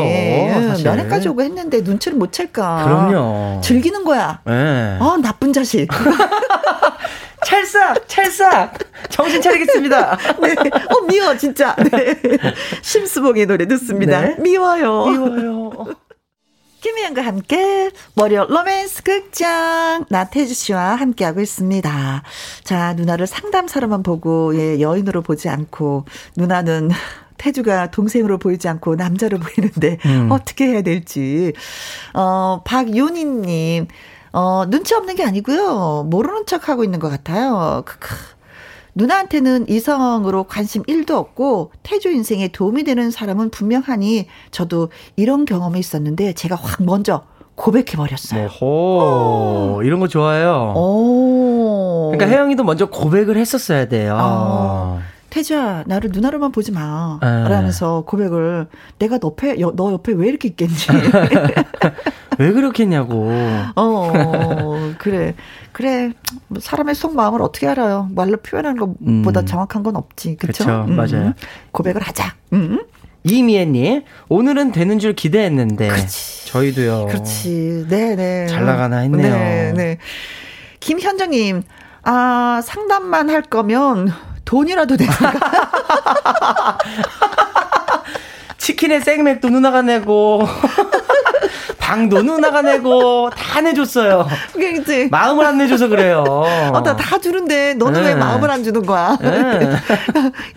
[0.84, 2.84] 면회까지 오고 했는데 눈치를 못 챌까.
[2.84, 3.61] 그럼요.
[3.62, 4.40] 즐기는 거야.
[4.45, 4.97] 네.
[5.01, 5.88] 어 나쁜 자식.
[7.45, 8.74] 찰싹, 찰싹.
[9.11, 10.16] 정신 차리겠습니다.
[10.40, 10.55] 네.
[10.88, 11.76] 어, 미워, 진짜.
[11.76, 12.16] 네.
[12.82, 14.20] 심수봉의 노래 듣습니다.
[14.20, 14.36] 네.
[14.38, 15.07] 미워요.
[15.07, 15.70] 미워요.
[16.85, 22.22] 김희영과 함께 월요 로맨스 극장 나태주 씨와 함께하고 있습니다.
[22.62, 26.05] 자 누나를 상담사로만 보고 예, 여인으로 보지 않고
[26.37, 26.91] 누나는
[27.39, 30.28] 태주가 동생으로 보이지 않고 남자로 보이는데 음.
[30.30, 31.55] 어떻게 해야 될지
[32.12, 33.87] 어 박윤희 님
[34.37, 37.85] 어 눈치 없는 게 아니고요 모르는 척 하고 있는 것 같아요.
[37.87, 38.34] 크크.
[38.95, 46.32] 누나한테는 이성으로 관심 1도 없고 태조 인생에 도움이 되는 사람은 분명하니 저도 이런 경험이 있었는데
[46.34, 47.24] 제가 확 먼저
[47.57, 48.49] 고백해 버렸어요.
[48.61, 50.74] 오, 이런 거 좋아요.
[50.76, 52.11] 오.
[52.12, 54.16] 그러니까 혜영이도 먼저 고백을 했었어야 돼요.
[54.18, 54.99] 아.
[55.35, 57.18] 태주야, 나를 누나로만 보지 마.
[57.20, 57.26] 에.
[57.26, 57.49] 네.
[57.49, 58.68] 라면서 고백을
[59.01, 60.72] 내가 너 옆에, 너 옆에 왜 이렇게 있겠니?
[62.39, 63.32] 왜 그렇겠냐고.
[63.74, 65.35] 어, 그래.
[65.72, 66.12] 그래.
[66.47, 68.09] 뭐 사람의 속 마음을 어떻게 알아요?
[68.14, 69.47] 말로 표현하는 것보다 음.
[69.47, 70.37] 정확한 건 없지.
[70.37, 70.64] 그쵸?
[70.64, 70.95] 그쵸 음.
[70.95, 71.32] 맞아요.
[71.72, 72.32] 고백을 하자.
[72.53, 72.85] 음.
[73.24, 75.89] 이미애님, 오늘은 되는 줄 기대했는데.
[75.89, 76.47] 그렇지.
[76.47, 77.07] 저희도요.
[77.07, 77.87] 그렇지.
[77.89, 78.14] 네네.
[78.14, 78.47] 네.
[78.47, 79.35] 잘 나가나 했네요.
[79.35, 79.99] 네, 네.
[80.78, 81.62] 김현정님,
[82.05, 84.12] 아, 상담만 할 거면
[84.45, 85.32] 돈이라도 내니까.
[88.59, 90.47] 치킨에 생맥도 누나가 내고.
[91.78, 94.26] 방도 누나가 내고 다 내줬어요.
[94.55, 95.09] 그치.
[95.11, 96.24] 마음을 안 내줘서 그래요.
[96.26, 98.09] 어, 나 다 주는데 너는 네.
[98.09, 99.18] 왜 마음을 안 주는 거야?
[99.20, 99.70] 네.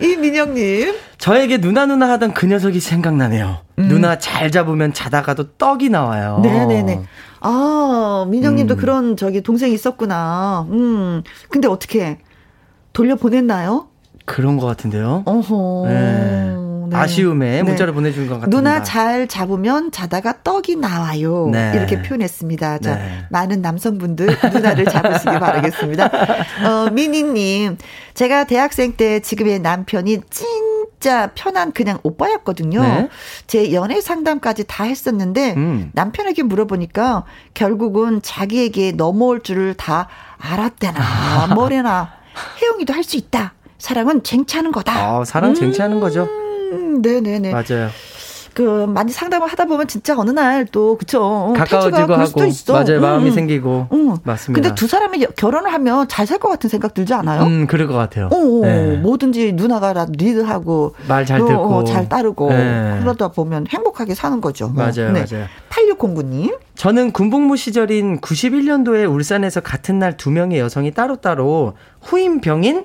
[0.00, 0.94] 이민영님.
[1.18, 3.58] 저에게 누나 누나 하던 그 녀석이 생각나네요.
[3.78, 3.88] 음.
[3.88, 6.40] 누나 잘 잡으면 자다가도 떡이 나와요.
[6.42, 7.02] 네네네.
[7.40, 8.78] 아, 민영님도 음.
[8.78, 10.66] 그런 저기 동생이 있었구나.
[10.70, 11.22] 음.
[11.50, 12.18] 근데 어떻게
[12.92, 13.88] 돌려보냈나요?
[14.24, 15.22] 그런 것 같은데요.
[15.24, 15.84] 어허.
[15.88, 16.54] 네.
[16.90, 16.96] 네.
[16.96, 17.62] 아쉬움에 네.
[17.62, 18.56] 문자를 보내준 것 같습니다.
[18.56, 21.48] 누나 잘 잡으면 자다가 떡이 나와요.
[21.52, 21.72] 네.
[21.74, 22.78] 이렇게 표현했습니다.
[22.78, 23.26] 자, 네.
[23.30, 26.06] 많은 남성분들 누나를 잡으시기 바라겠습니다.
[26.06, 27.76] 어, 미니님,
[28.14, 32.80] 제가 대학생 때 지금의 남편이 진짜 편한 그냥 오빠였거든요.
[32.82, 33.08] 네.
[33.46, 35.90] 제 연애 상담까지 다 했었는데 음.
[35.92, 40.08] 남편에게 물어보니까 결국은 자기에게 넘어올 줄을 다
[40.38, 41.54] 알았대나 아.
[41.54, 42.17] 뭐래나
[42.62, 43.54] 혜영이도 할 수 있다.
[43.78, 44.92] 사랑은 쟁취하는 거다.
[44.92, 46.00] 아, 사랑 쟁취하는 음.
[46.00, 46.24] 거죠.
[46.72, 47.52] 음, 네네네.
[47.52, 47.90] 맞아요.
[48.58, 52.72] 그 많이 상담을 하다 보면 진짜 어느 날 또 그쵸 어, 가까워지고 하고 있어.
[52.72, 53.34] 맞아요 마음이 음.
[53.34, 54.16] 생기고 음.
[54.24, 54.60] 맞습니다.
[54.60, 57.44] 근데 두 사람이 결혼을 하면 잘 살 것 같은 생각 들지 않아요?
[57.44, 58.26] 음 그럴 것 같아요.
[58.26, 58.96] 어, 어 네.
[58.96, 62.98] 뭐든지 누나가 리드하고 말 잘 듣고 어, 잘 따르고 네.
[63.00, 64.70] 그러다 보면 행복하게 사는 거죠.
[64.74, 65.24] 맞아요, 네.
[65.30, 65.46] 맞아요.
[65.70, 66.58] 8609님.
[66.74, 72.84] 저는 군복무 시절인 91년도에 울산에서 같은 날 두 명의 여성이 따로따로 후임 병인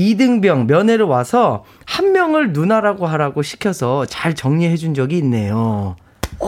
[0.00, 5.94] 이등병 면회를 와서 한 명을 누나라고 하라고 시켜서 잘 정리해 준 적이 있네요.
[6.40, 6.46] 아,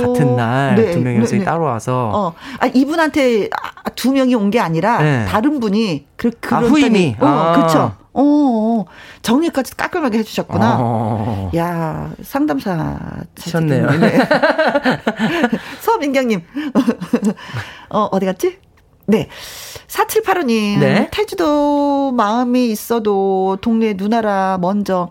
[0.00, 1.44] 같은 날두 네, 명의 여성이 네, 네.
[1.44, 2.32] 따로 와서 어.
[2.60, 3.50] 아, 이분한테
[3.94, 5.26] 두 명이 온 게 아니라 네.
[5.26, 7.52] 다른 분이 그 아, 후임이 어, 아.
[7.56, 7.92] 그렇죠.
[8.14, 8.84] 어, 어,
[9.20, 10.78] 정리까지 깔끔하게 해주셨구나.
[10.80, 11.50] 어.
[11.56, 12.98] 야 상담사
[13.38, 13.90] 하셨네요.
[14.00, 14.18] 네.
[15.80, 16.40] 서민경님,
[17.90, 18.56] 어 어디 갔지?
[19.06, 19.28] 네.
[19.88, 20.78] 4785님.
[20.78, 21.08] 네.
[21.10, 25.10] 태주도 마음이 있어도 동네 누나라 먼저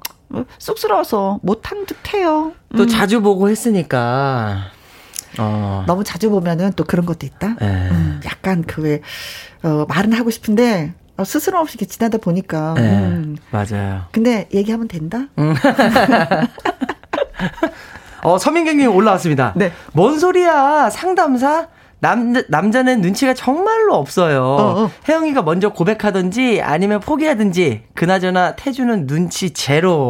[0.58, 2.54] 쑥스러워서 못한 듯 해요.
[2.76, 2.88] 또 음.
[2.88, 4.72] 자주 보고 했으니까.
[5.38, 5.84] 어.
[5.88, 7.56] 너무 자주 보면은 또 그런 것도 있다.
[7.60, 7.90] 네.
[7.92, 9.02] 음, 약간 그 왜,
[9.64, 12.74] 어, 말은 하고 싶은데, 어, 스스럼 없이 이렇게 지나다 보니까.
[12.76, 12.82] 네.
[12.82, 13.38] 음.
[13.52, 14.04] 맞아요.
[14.12, 15.28] 근데 얘기하면 된다?
[15.38, 15.54] 음.
[18.24, 19.54] 어, 서민경님 올라왔습니다.
[19.56, 19.72] 네.
[19.94, 20.90] 뭔 소리야?
[20.90, 21.68] 상담사?
[22.00, 24.44] 남, 남자는 눈치가 정말로 없어요.
[24.44, 24.92] 어, 어.
[25.08, 30.10] 혜영이가 먼저 고백하든지 아니면 포기하든지 그나저나 태주는 눈치 제로.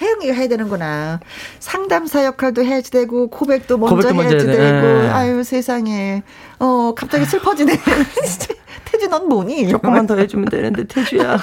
[0.00, 1.20] 혜영이가 해야 되는구나.
[1.60, 4.56] 상담사 역할도 해야지 되고 고백도 먼저 고백도 해야지 되고.
[4.56, 5.08] 네.
[5.08, 6.22] 아유 세상에.
[6.58, 7.72] 어 갑자기 슬퍼지네.
[8.84, 9.68] 태주 넌 뭐니?
[9.68, 11.38] 조금만 더 해주면 되는데 태주야.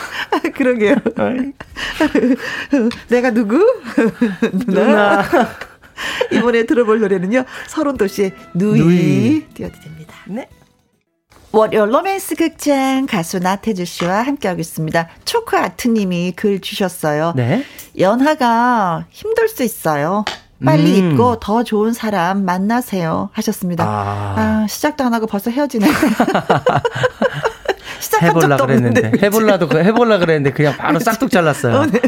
[0.56, 0.95] 그러게요.
[3.10, 3.57] 내가 누구?
[4.68, 5.23] 누나.
[5.23, 5.49] 누나.
[6.32, 7.45] 이번에 들어볼 노래는요.
[7.68, 9.45] 서른도시의 누이, 누이.
[9.53, 10.15] 띄워드립니다.
[10.28, 10.48] 네.
[11.53, 15.10] 월요 로맨스 극장 가수 나태주 씨와 함께하고 있습니다.
[15.26, 17.34] 초코아트님이 글 주셨어요.
[17.36, 17.65] 네.
[17.99, 20.23] 연하가 힘들 수 있어요.
[20.64, 21.11] 빨리 음.
[21.14, 23.84] 잊고 더 좋은 사람 만나세요 하셨습니다.
[23.84, 25.88] 아, 아 시작도 안 하고 벌써 헤어지네.
[28.22, 31.76] 해볼라 그랬는데 없는데, 해볼라도 해볼라 그랬는데 그냥 바로 싹둑 잘랐어요.
[31.76, 31.99] 어, 네.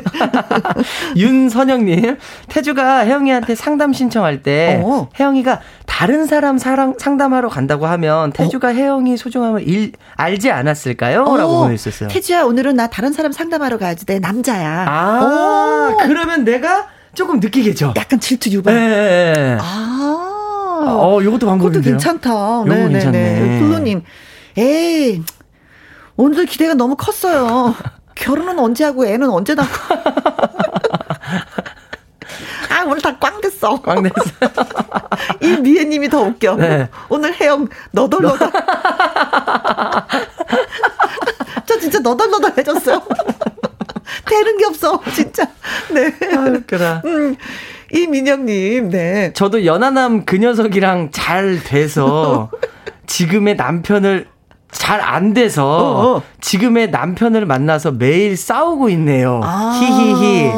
[1.16, 2.18] 윤선영님
[2.50, 5.10] 태주가 혜영이한테 상담 신청할 때 어.
[5.20, 8.72] 혜영이가 다른 사람 사랑, 상담하러 간다고 하면 태주가 어.
[8.72, 11.24] 혜영이 소중함을 일, 알지 않았을까요?
[11.24, 11.38] 어.
[11.38, 12.10] 라고 보내주셨어요.
[12.10, 14.86] 태주야 오늘은 나 다른 사람 상담하러 가야지 내 남자야.
[14.88, 15.98] 아 오.
[16.06, 17.94] 그러면 내가 조금 느끼겠죠.
[17.96, 18.74] 약간 질투 유발.
[18.74, 19.58] 네.
[19.60, 20.30] 아.
[20.86, 21.98] 어, 이것도 방법인데요.
[21.98, 22.64] 그것도 괜찮다.
[22.66, 23.60] 네, 네, 네.
[23.60, 24.04] 블루님,
[24.58, 25.22] 에이,
[26.16, 27.76] 오늘 기대가 너무 컸어요.
[28.16, 29.70] 결혼은 언제 하고 애는 언제 낳고.
[32.70, 33.82] 아, 오늘 다 꽝 됐어.
[33.82, 34.14] 꽝 됐어.
[35.42, 36.56] 이 미애님이 더 웃겨.
[36.56, 36.90] 네.
[37.10, 38.52] 오늘 혜영 너덜너덜.
[41.66, 43.02] 저 진짜 너덜너덜 해졌어요.
[44.26, 45.48] 되는 게 없어, 진짜.
[45.92, 46.14] 네.
[46.36, 47.02] 아, 웃겨라.
[47.06, 47.36] 음,
[47.92, 49.34] 이민영님, 네.
[49.34, 52.50] 저도 연하남 그 녀석이랑 잘 돼서
[53.08, 54.28] 지금의 남편을
[54.74, 56.16] 잘 안 돼서 어어.
[56.18, 56.22] 어.
[56.42, 59.40] 지금의 남편을 만나서 매일 싸우고 있네요.
[59.44, 59.80] 아.
[59.82, 60.52] 히히히.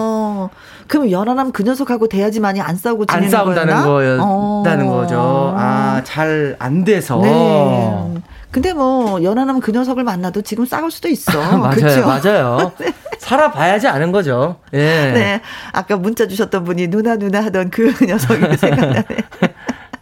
[0.87, 4.91] 그럼 연하남 그 녀석하고 돼야지만이 안 싸우고 안 싸운다는 거였다는 어.
[4.91, 5.53] 거죠.
[5.57, 7.19] 아, 잘 안 돼서.
[7.21, 8.13] 네.
[8.51, 11.31] 근데 뭐 연하남 그 녀석을 만나도 지금 싸울 수도 있어.
[11.57, 12.05] 맞아요, 그쵸?
[12.05, 12.71] 맞아요.
[12.79, 12.93] 네.
[13.17, 14.57] 살아봐야지 아는 거죠.
[14.73, 14.77] 예.
[15.13, 15.41] 네.
[15.73, 19.03] 아까 문자 주셨던 분이 누나 누나 하던 그 녀석이 생각나네.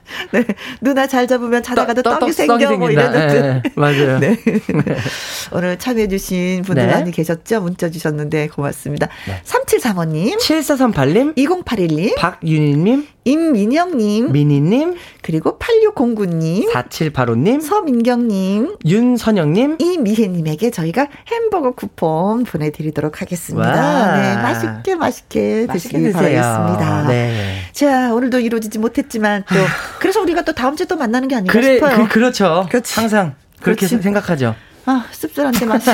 [0.32, 0.46] 네.
[0.82, 2.78] 누나 잘 잡으면 자다가도 떡, 떡이 생겨.
[2.78, 4.20] 뭐 이런 네, 네, 맞아요.
[4.20, 4.38] 네.
[4.38, 4.96] 네.
[5.52, 6.94] 오늘 참여해주신 분들 네.
[6.94, 7.62] 많이 계셨죠?
[7.62, 9.08] 문자 주셨는데 고맙습니다.
[9.28, 9.42] 네.
[9.44, 10.38] 3735님.
[10.38, 11.36] 7438님.
[11.36, 12.16] 2081님.
[12.18, 13.08] 박윤희님.
[13.26, 14.32] 임민영님.
[14.32, 14.96] 미니님.
[15.24, 16.70] 그리고 8609님.
[16.72, 17.62] 4785님.
[17.62, 18.76] 서민경님.
[18.86, 19.78] 윤선영님.
[19.80, 23.70] 이미혜님에게 저희가 햄버거 쿠폰 보내드리도록 하겠습니다.
[23.70, 24.18] 와.
[24.18, 24.36] 네.
[24.36, 27.08] 맛있게 맛있게 드시길 바라겠습니다.
[27.08, 27.60] 네.
[27.72, 29.56] 자, 오늘도 이루어지지 못했지만 또
[30.00, 32.08] 그래서 우리가 또 다음 주에 또 만나는 게 아닌가 그래, 싶어요.
[32.12, 32.94] 그, 렇죠 그렇지.
[33.00, 34.04] 항상 그렇게 그렇지.
[34.04, 34.56] 생각하죠.
[34.86, 35.90] 아, 씁쓸한데 맛이.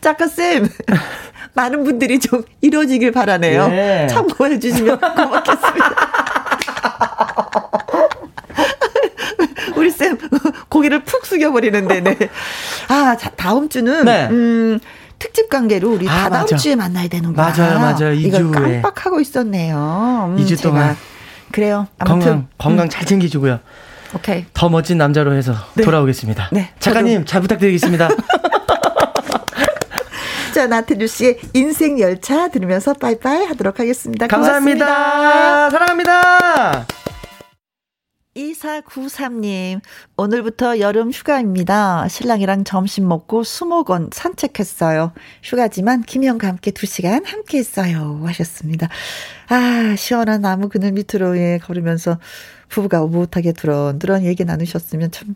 [0.00, 0.68] 작가쌤.
[1.54, 3.68] 많은 분들이 좀 이루어지길 바라네요.
[3.68, 4.06] 네.
[4.08, 5.94] 참고해 주시면 고맙겠습니다.
[9.76, 10.18] 우리 쌤
[10.68, 12.16] 고개를 푹 숙여버리는데, 네.
[12.88, 14.28] 아, 자, 다음 주는 네.
[14.30, 14.78] 음.
[15.18, 16.56] 특집 관계로 우리 아, 다다음 맞아.
[16.56, 17.48] 주에 만나야 되는구나.
[17.56, 18.12] 맞아요, 맞아요.
[18.12, 20.34] 이걸 깜빡하고 있었네요.
[20.36, 20.96] 음, 2주 동안.
[21.50, 21.86] 그래요.
[21.98, 22.90] 아무튼 건강, 건강 음.
[22.90, 23.60] 잘 챙기시고요.
[24.14, 24.44] 오케이.
[24.52, 25.84] 더 멋진 남자로 해서 네.
[25.84, 26.50] 돌아오겠습니다.
[26.52, 26.70] 네.
[26.78, 27.24] 작가님 저도.
[27.26, 28.08] 잘 부탁드리겠습니다.
[30.54, 34.28] 자, 나태주 씨의 인생 열차 들으면서 빠이빠이 하도록 하겠습니다.
[34.28, 34.86] 감사합니다.
[34.86, 35.70] 고맙습니다.
[35.70, 36.86] 사랑합니다.
[38.36, 39.80] 2493님,
[40.16, 42.06] 오늘부터 여름 휴가입니다.
[42.06, 45.12] 신랑이랑 점심 먹고 수목원 산책했어요.
[45.42, 48.22] 휴가지만 김영과 함께 2시간 함께 했어요.
[48.24, 48.88] 하셨습니다.
[49.48, 52.20] 아, 시원한 나무 그늘 밑으로 예, 걸으면서
[52.68, 55.34] 부부가 오붓하게 두런두런 얘기 나누셨으면 참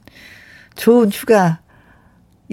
[0.76, 1.56] 좋은 휴가일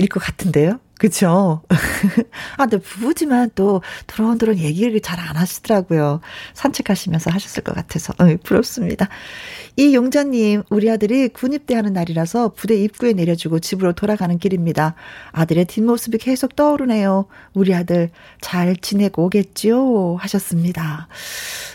[0.10, 0.80] 것 같은데요.
[0.98, 1.62] 그쵸?
[2.58, 6.22] 아, 근데 부부지만 또 드론드론 얘기를 잘 안 하시더라고요.
[6.54, 8.14] 산책하시면서 하셨을 것 같아서.
[8.18, 9.10] 어, 부럽습니다.
[9.76, 14.96] 이 용자님, 우리 아들이 군입대하는 날이라서 부대 입구에 내려주고 집으로 돌아가는 길입니다.
[15.32, 17.26] 아들의 뒷모습이 계속 떠오르네요.
[17.54, 18.12] 우리 아들
[18.42, 20.16] 잘 지내고 오겠지요?
[20.18, 21.08] 하셨습니다.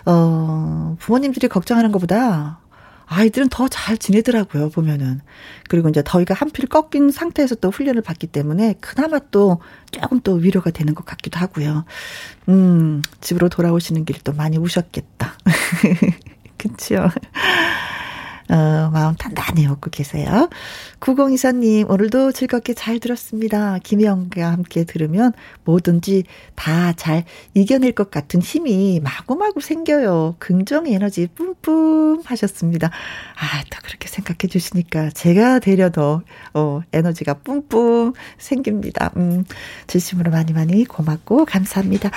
[0.07, 2.60] 어, 부모님들이 걱정하는 것보다
[3.13, 5.21] 아이들은 더 잘 지내더라고요, 보면은.
[5.69, 9.61] 그리고 이제 더위가 한필 꺾인 상태에서 또 훈련을 받기 때문에 그나마 또
[9.91, 11.85] 조금 또 위로가 되는 것 같기도 하고요.
[12.49, 15.35] 음, 집으로 돌아오시는 길 또 많이 우셨겠다.
[16.59, 17.09] 그쵸.
[18.51, 20.51] 어, 마음 단단히 먹고 계세요.
[21.01, 23.79] 9024님, 오늘도 즐겁게 잘 들었습니다.
[23.83, 25.33] 김혜영과 함께 들으면
[25.65, 26.25] 뭐든지
[26.55, 27.25] 다 잘
[27.55, 30.37] 이겨낼 것 같은 힘이 마구마구 생겨요.
[30.39, 32.89] 긍정 에너지 뿜뿜 하셨습니다.
[32.89, 36.23] 아, 또 그렇게 생각해 주시니까 제가 되려 더,
[36.53, 39.13] 어, 에너지가 뿜뿜 생깁니다.
[39.17, 39.45] 음,
[39.87, 42.11] 진심으로 많이 많이 고맙고 감사합니다.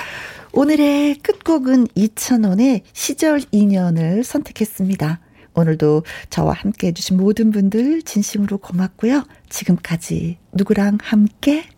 [0.52, 5.23] 오늘의 끝곡은 이천원의 시절 인연을 선택했습니다.
[5.54, 9.24] 오늘도 저와 함께 해주신 모든 분들 진심으로 고맙고요.
[9.48, 11.68] 지금까지 누구랑 함께?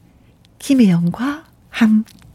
[0.59, 2.26] 김혜영과 함께.